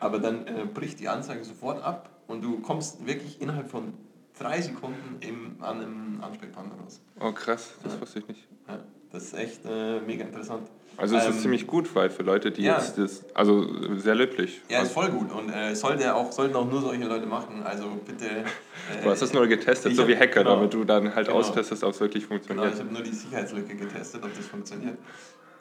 Aber 0.00 0.18
dann 0.18 0.46
äh, 0.46 0.64
bricht 0.72 0.98
die 0.98 1.08
Anzeige 1.08 1.44
sofort 1.44 1.82
ab 1.84 2.10
und 2.26 2.42
du 2.42 2.58
kommst 2.60 3.06
wirklich 3.06 3.40
innerhalb 3.40 3.70
von 3.70 3.94
drei 4.38 4.60
Sekunden 4.60 5.18
im, 5.20 5.56
an 5.62 5.80
einem 5.80 6.20
Ansprechpartner 6.22 6.74
raus. 6.82 7.00
oh 7.20 7.32
krass, 7.32 7.72
das 7.82 7.94
Ja. 7.94 8.00
wusste 8.00 8.18
ich 8.20 8.28
nicht. 8.28 8.48
Ja, 8.66 8.78
das 9.12 9.24
ist 9.24 9.34
echt 9.34 9.60
äh, 9.66 10.00
mega 10.00 10.24
interessant. 10.24 10.68
Also 10.96 11.16
es 11.16 11.24
Ähm, 11.24 11.30
ist 11.30 11.40
ziemlich 11.42 11.66
gut, 11.66 11.94
weil 11.94 12.10
für 12.10 12.22
Leute, 12.22 12.50
die 12.50 12.62
ja. 12.62 12.76
jetzt 12.76 12.98
das, 12.98 13.24
also 13.34 13.66
sehr 13.96 14.14
löblich. 14.14 14.60
Ja, 14.68 14.82
ist 14.82 14.92
voll 14.92 15.08
gut 15.10 15.32
und 15.32 15.48
äh, 15.50 15.74
sollte 15.74 16.14
auch, 16.14 16.30
sollten 16.30 16.54
auch 16.56 16.68
nur 16.70 16.82
solche 16.82 17.04
Leute 17.04 17.26
machen. 17.26 17.62
Also 17.64 17.86
bitte. 18.06 18.26
Äh, 18.26 19.02
du 19.02 19.10
hast 19.10 19.22
das 19.22 19.32
nur 19.32 19.46
getestet, 19.46 19.96
so 19.96 20.06
wie 20.06 20.14
Hacker, 20.16 20.42
genau. 20.44 20.56
damit 20.56 20.74
du 20.74 20.84
dann 20.84 21.14
halt 21.14 21.28
Genau. 21.28 21.38
austestest, 21.38 21.84
ob 21.84 21.92
es 21.92 22.00
wirklich 22.00 22.24
Genau, 22.28 22.34
funktioniert. 22.40 22.74
ich 22.74 22.80
habe 22.80 22.92
nur 22.92 23.02
die 23.02 23.12
Sicherheitslücke 23.12 23.74
getestet, 23.76 24.22
ob 24.22 24.36
das 24.36 24.46
funktioniert. 24.46 24.98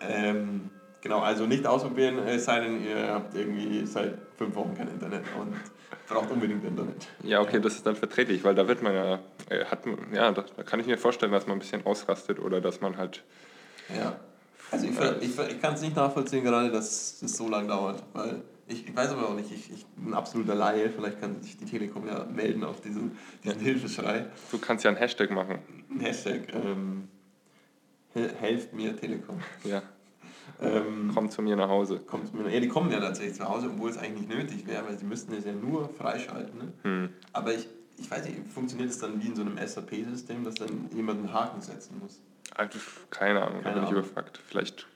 Ähm, 0.02 0.70
genau, 1.02 1.20
also 1.20 1.46
nicht 1.46 1.65
ausprobieren, 1.65 2.20
es 2.28 2.46
sei 2.46 2.60
denn, 2.62 2.84
ihr 2.84 3.08
habt 3.13 3.34
irgendwie 3.36 3.86
seit 3.86 4.18
fünf 4.38 4.56
Wochen 4.56 4.74
kein 4.76 4.88
Internet 4.89 5.24
und 5.39 5.54
braucht 6.08 6.32
unbedingt 6.32 6.63
Internet. 6.65 7.08
Ja, 7.24 7.42
okay, 7.42 7.60
das 7.60 7.76
ist 7.76 7.86
dann 7.86 7.96
verträglich, 7.96 8.44
weil 8.44 8.56
da 8.56 8.68
wird 8.68 8.82
man 8.82 8.94
ja, 8.94 9.20
äh, 9.50 9.65
hat, 9.65 9.80
ja, 10.13 10.32
da, 10.32 10.44
da 10.56 10.63
kann 10.63 10.80
ich 10.80 10.88
mir 10.88 10.98
vorstellen, 10.98 11.32
dass 11.32 11.48
man 11.48 11.58
ein 11.58 11.60
bisschen 11.60 11.86
ausrastet 11.86 12.39
oder 12.39 12.60
dass 12.62 12.82
man 12.82 12.98
halt, 12.98 13.24
Ja. 13.96 14.20
Also 14.72 14.86
ich, 14.86 14.92
ich, 15.22 15.40
ich 15.40 15.62
kann 15.62 15.74
es 15.74 15.82
nicht 15.82 15.96
nachvollziehen 15.96 16.44
gerade, 16.44 16.72
dass 16.72 17.22
es 17.22 17.38
so 17.38 17.48
lange 17.50 17.68
dauert, 17.70 18.04
weil 18.14 18.42
ich, 18.68 18.88
ich 18.88 18.96
weiß 18.96 19.10
aber 19.12 19.30
auch 19.30 19.36
nicht, 19.36 19.52
ich, 19.52 19.72
ich 19.72 19.86
bin 19.96 20.10
ein 20.12 20.14
absoluter 20.14 20.54
Laie, 20.54 20.90
vielleicht 20.92 21.20
kann 21.20 21.42
sich 21.42 21.58
die 21.58 21.66
Telekom 21.66 22.06
ja 22.08 22.26
melden 22.26 22.64
auf 22.64 22.82
diesen, 22.82 23.12
diesen 23.44 23.60
Hilfeschrei. 23.62 24.28
du 24.52 24.58
kannst 24.60 24.84
ja 24.84 24.90
einen 24.92 24.98
Hashtag 25.00 25.32
machen. 25.32 25.58
Ein 25.90 26.00
Hashtag, 26.02 26.54
ähm, 26.54 27.08
hel- 28.14 28.34
helft 28.40 28.74
mir 28.74 28.96
Telekom. 28.96 29.40
Ja, 29.64 29.82
Ähm, 30.62 31.12
komm 31.14 31.30
zu 31.30 31.42
mir 31.42 31.56
nach 31.56 31.70
Hause. 31.70 32.00
kommt 32.00 32.34
mir, 32.34 32.52
ja, 32.54 32.60
die 32.60 32.68
kommen 32.68 32.92
ja 32.92 33.00
tatsächlich 33.00 33.36
zu 33.38 33.48
Hause, 33.48 33.70
obwohl 33.74 33.90
es 33.90 33.98
eigentlich 33.98 34.28
nicht 34.28 34.38
nötig 34.38 34.68
wäre, 34.68 34.84
weil 34.88 34.98
sie 34.98 35.06
müssten 35.06 35.34
es 35.34 35.46
ja 35.46 35.54
nur 35.54 35.90
freischalten. 35.90 36.58
Ne? 36.60 36.74
Hm. 36.84 37.10
Aber 37.34 37.54
ich, 37.54 37.68
ich 37.98 38.10
weiß 38.10 38.26
nicht, 38.26 38.38
funktioniert 38.54 38.90
es 38.90 38.98
dann 39.00 39.22
wie 39.24 39.28
in 39.28 39.36
so 39.36 39.42
einem 39.42 39.58
SAP-System, 39.58 40.44
dass 40.44 40.56
dann 40.56 40.90
jemand 40.96 41.20
einen 41.20 41.34
Haken 41.34 41.62
setzen 41.62 42.00
muss? 42.02 42.20
Keine 43.10 43.42
Ahnung, 43.44 43.62
da 43.64 43.72
bin 43.72 43.84
ich 43.84 43.92
überfragt. 43.92 44.40
Vielleicht, 44.48 44.88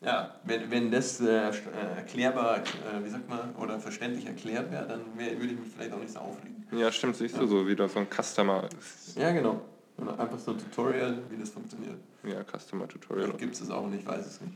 Ja, 0.00 0.34
wenn, 0.44 0.70
wenn 0.70 0.90
das 0.90 1.20
äh, 1.20 1.48
äh, 1.48 1.52
erklärbar, 1.96 2.58
äh, 2.58 3.04
wie 3.04 3.08
sagt 3.08 3.28
man, 3.28 3.54
oder 3.56 3.80
verständlich 3.80 4.26
erklärt 4.26 4.70
wäre, 4.70 4.86
dann 4.86 5.00
wär, 5.16 5.32
würde 5.32 5.52
ich 5.54 5.58
mich 5.60 5.68
vielleicht 5.74 5.92
auch 5.92 5.98
nicht 5.98 6.12
so 6.12 6.20
aufregen. 6.20 6.64
ja 6.72 6.92
stimmt, 6.92 7.16
siehst 7.16 7.36
du, 7.38 7.46
so 7.46 7.66
wieder 7.66 7.88
so 7.88 7.98
ein 8.00 8.06
Customer, 8.10 8.68
Ja, 9.16 9.32
genau. 9.32 9.60
Und 9.96 10.08
einfach 10.20 10.38
so 10.38 10.52
ein 10.52 10.58
Tutorial, 10.58 11.18
wie 11.28 11.36
das 11.36 11.50
funktioniert. 11.50 11.96
ja, 12.22 12.44
Customer 12.44 12.86
Tutorial. 12.86 13.24
Vielleicht 13.26 13.38
gibt 13.40 13.54
es 13.54 13.62
es 13.62 13.70
auch 13.70 13.82
und 13.82 13.94
ich 13.94 14.06
weiß 14.06 14.24
es 14.26 14.40
nicht. 14.40 14.54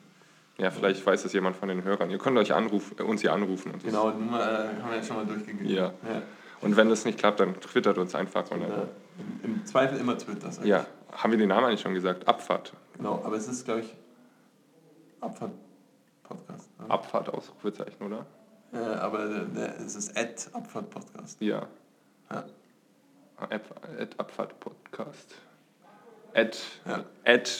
Ja, 0.59 0.71
vielleicht 0.71 1.05
weiß 1.05 1.25
es 1.25 1.33
jemand 1.33 1.57
von 1.57 1.69
den 1.69 1.83
Hörern. 1.83 2.11
Ihr 2.11 2.19
könnt 2.19 2.39
euch 2.39 2.53
anrufen, 2.53 2.97
äh, 2.99 3.03
uns 3.03 3.23
hier 3.23 3.33
anrufen. 3.33 3.73
Und, 3.73 3.83
das- 3.83 3.91
Genau, 3.91 4.11
Nummer 4.11 4.41
äh, 4.41 4.69
haben 4.81 4.91
wir 4.91 4.97
ja 4.99 5.03
schon 5.03 5.17
mal 5.17 5.27
durchgegeben. 5.27 5.67
Ja. 5.69 5.87
ja. 5.87 6.23
und 6.61 6.77
wenn 6.77 6.89
es 6.93 7.05
nicht 7.05 7.19
klappt, 7.19 7.41
dann 7.41 7.59
twittert 7.61 7.99
uns 7.99 8.15
einfach. 8.15 8.49
Und 8.53 8.63
im, 9.43 9.67
Zweifel 9.67 9.99
immer 9.99 10.17
Twitter. 10.17 10.53
sag 10.53 10.65
ja, 10.65 10.87
haben 11.13 11.31
wir 11.31 11.39
den 11.39 11.49
Namen 11.49 11.67
eigentlich 11.67 11.81
schon 11.81 11.95
gesagt? 11.95 12.27
Abfahrt. 12.27 12.73
Genau, 12.97 13.23
aber 13.25 13.37
es 13.37 13.47
ist, 13.49 13.65
glaube 13.65 13.81
ich, 13.81 13.95
Abfahrt-Podcast. 15.21 16.69
Ne? 16.81 16.91
Abfahrt, 16.91 17.29
Ausrufezeichen, 17.29 18.03
oder? 18.05 18.27
Äh, 18.73 18.79
aber 18.79 19.27
der, 19.45 19.79
es 19.81 19.95
ist 19.95 20.17
Ad 20.17 20.35
Abfahrt-Podcast. 20.53 21.41
Ja. 21.41 21.67
Ja. 22.31 22.45
Ad, 23.37 23.61
Ad 23.99 24.15
Abfahrt 24.19 24.59
Podcast. 24.61 25.35
Ad, 26.35 26.57
Ja. 26.87 27.05
Ad 27.25 27.51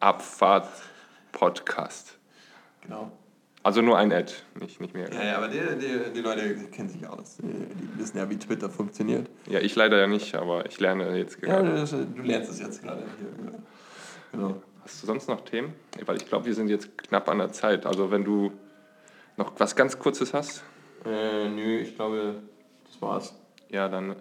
Abfahrt 0.00 0.68
Podcast. 1.32 2.18
Genau. 2.80 3.12
Also 3.62 3.82
nur 3.82 3.98
ein 3.98 4.10
Ad, 4.10 4.32
nicht, 4.58 4.80
nicht 4.80 4.94
mehr. 4.94 5.12
Ja, 5.12 5.22
ja, 5.22 5.36
aber 5.36 5.48
die, 5.48 5.58
die, 5.78 6.12
die 6.14 6.20
Leute 6.20 6.54
kennen 6.72 6.88
sich 6.88 7.06
aus. 7.06 7.36
Die, 7.42 7.98
wissen 8.00 8.16
ja, 8.16 8.28
wie 8.30 8.38
Twitter 8.38 8.70
funktioniert. 8.70 9.28
Ja, 9.48 9.60
ich 9.60 9.76
leider 9.76 9.98
ja 9.98 10.06
nicht, 10.06 10.34
aber 10.34 10.64
ich 10.64 10.80
lerne 10.80 11.14
jetzt 11.18 11.38
Ja, 11.42 11.60
gerade. 11.60 11.74
das, 11.74 11.90
du 11.90 12.22
lernst 12.22 12.50
es 12.50 12.60
jetzt 12.60 12.82
gerade 12.82 13.02
hier. 13.18 13.52
Genau. 14.32 14.62
Hast 14.82 15.02
du 15.02 15.06
sonst 15.06 15.28
noch 15.28 15.42
Themen? 15.42 15.74
Weil 16.06 16.16
ich 16.16 16.26
glaube, 16.26 16.46
wir 16.46 16.54
sind 16.54 16.68
jetzt 16.68 16.96
knapp 16.96 17.28
an 17.28 17.36
der 17.38 17.52
Zeit. 17.52 17.84
Also 17.84 18.10
wenn 18.10 18.24
du 18.24 18.50
noch 19.36 19.52
was 19.58 19.76
ganz 19.76 19.98
Kurzes 19.98 20.32
hast, 20.32 20.62
Äh, 21.04 21.48
nö, 21.50 21.80
ich 21.80 21.94
glaube, 21.96 22.36
das 22.86 23.02
war's. 23.02 23.34
ja, 23.68 23.88
dann 23.88 24.16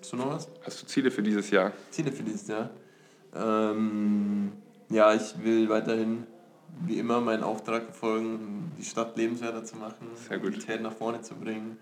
Hast 0.00 0.12
du 0.14 0.16
noch 0.16 0.30
was? 0.30 0.48
hast 0.64 0.82
du 0.82 0.86
Ziele 0.86 1.10
für 1.10 1.22
dieses 1.22 1.50
Jahr. 1.50 1.72
Ziele 1.90 2.10
für 2.12 2.22
dieses 2.22 2.48
Jahr? 2.48 2.70
Ähm, 3.36 4.52
ja, 4.88 5.12
ich 5.14 5.34
will 5.44 5.68
weiterhin, 5.68 6.26
wie 6.86 6.98
immer, 6.98 7.20
meinen 7.20 7.42
Auftrag 7.42 7.84
verfolgen, 7.84 8.72
die 8.78 8.84
Stadt 8.84 9.16
lebenswerter 9.16 9.64
zu 9.64 9.76
machen, 9.76 10.08
gut. 10.28 10.38
Mobilität 10.38 10.82
nach 10.82 10.92
vorne 10.92 11.20
zu 11.20 11.34
bringen, 11.34 11.78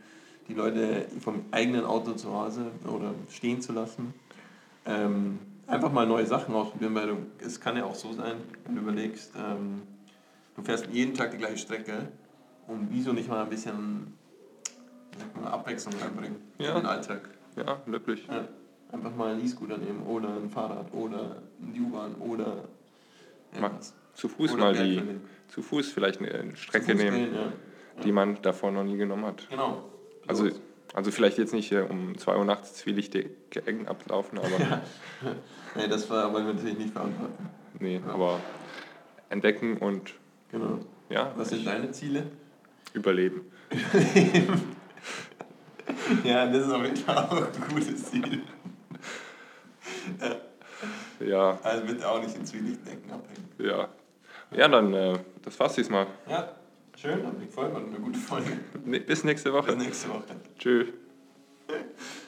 die 0.49 0.55
Leute 0.55 1.07
vom 1.21 1.45
eigenen 1.51 1.85
Auto 1.85 2.13
zu 2.13 2.33
Hause 2.33 2.67
oder 2.87 3.15
stehen 3.31 3.61
zu 3.61 3.73
lassen. 3.73 4.15
Ähm, 4.87 5.39
einfach 5.67 5.93
mal 5.93 6.07
neue 6.07 6.27
Sachen 6.27 6.55
ausprobieren, 6.55 6.95
weil 6.95 7.07
du, 7.09 7.17
es 7.41 7.61
kann 7.61 7.77
ja 7.77 7.85
auch 7.85 7.95
so 7.95 8.13
sein, 8.13 8.37
wenn 8.65 8.75
du 8.75 8.81
überlegst, 8.81 9.33
ähm, 9.37 9.83
du 10.57 10.63
fährst 10.63 10.87
jeden 10.91 11.15
Tag 11.15 11.31
die 11.31 11.39
gleiche 11.39 11.59
Strecke 11.59 12.09
und 12.67 12.89
wieso 12.91 13.13
nicht 13.13 13.29
mal 13.29 13.43
ein 13.43 13.51
bisschen 13.51 14.15
mal, 15.41 15.51
Abwechslung 15.51 15.95
reinbringen 16.01 16.39
ja. 16.59 16.71
in 16.71 16.77
den 16.77 16.87
Alltag. 16.87 17.29
Ja, 17.57 17.81
wirklich. 17.87 18.27
Ja. 18.27 18.47
Einfach 18.91 19.15
mal 19.15 19.33
einen 19.33 19.45
E-Scooter 19.45 19.77
nehmen 19.77 20.03
oder 20.07 20.29
ein 20.29 20.49
Fahrrad 20.49 20.93
oder 20.95 21.43
ein 21.61 21.79
U-Bahn 21.79 22.15
oder 22.17 22.65
irgendwas. 23.53 23.95
Zu 24.19 24.29
Fuß 24.29 24.55
oder 24.55 24.65
mal 24.65 24.75
die, 24.75 25.01
zu 25.47 25.63
Fuß 25.63 25.93
vielleicht 25.93 26.21
eine 26.21 26.57
Strecke 26.57 26.97
nehmen, 26.97 27.17
gehen, 27.17 27.35
ja. 27.37 27.53
die 28.03 28.11
man 28.11 28.43
davor 28.43 28.73
noch 28.73 28.83
nie 28.83 28.97
genommen 28.97 29.25
hat. 29.25 29.49
Genau. 29.49 29.85
Also, 30.27 30.49
also 30.93 31.13
vielleicht 31.13 31.39
jetzt 31.39 31.55
nicht 31.55 31.73
um 31.73 32.19
2 32.19 32.37
Uhr 32.37 32.45
nachts 32.45 32.75
zwielichtige 32.75 33.31
Ecken 33.55 33.87
ablaufen, 33.87 34.39
aber... 34.39 34.51
ja. 34.59 34.83
nee, 35.77 35.87
das 35.87 36.11
war 36.11 36.25
aber 36.25 36.41
natürlich 36.41 36.79
nicht 36.79 36.95
verantworten. 36.95 37.49
Nee, 37.79 38.01
ja. 38.05 38.13
aber 38.13 38.41
entdecken 39.29 39.77
und... 39.77 40.15
Genau. 40.51 40.81
Ja, 41.11 41.33
Was 41.37 41.51
sind 41.51 41.65
deine 41.65 41.93
Ziele? 41.93 42.27
Überleben. 42.95 43.43
ja, 46.25 46.45
das 46.47 46.67
ist 46.67 46.73
auf 46.73 46.83
jeden 46.83 46.97
Fall 46.97 47.19
auch 47.19 47.37
ein 47.37 47.69
gutes 47.73 48.07
Ziel. 48.07 48.43
ja. 51.21 51.57
Also 51.63 51.87
bitte 51.87 52.11
auch 52.11 52.21
nicht 52.21 52.35
in 52.35 52.45
zwielichtigen 52.45 52.95
Ecken 52.95 53.13
abhängen. 53.13 53.49
Ja. 53.59 53.89
Ja, 54.51 54.69
dann, 54.69 54.95
äh, 54.95 55.19
das 55.43 55.59
war's 55.61 55.75
diesmal. 55.75 56.07
Ja, 56.29 56.55
schön, 56.97 57.27
hat 57.27 57.39
mich 57.39 57.49
gefreut, 57.49 57.73
war 57.75 57.83
eine 57.83 57.99
gute 57.99 58.19
Folge. 58.19 58.59
bis 59.07 59.25
nächste 59.25 59.53
Woche. 59.53 59.73
Bis 59.75 59.85
nächste 59.85 60.09
Woche. 60.11 60.25
Tschüss. 60.59 60.89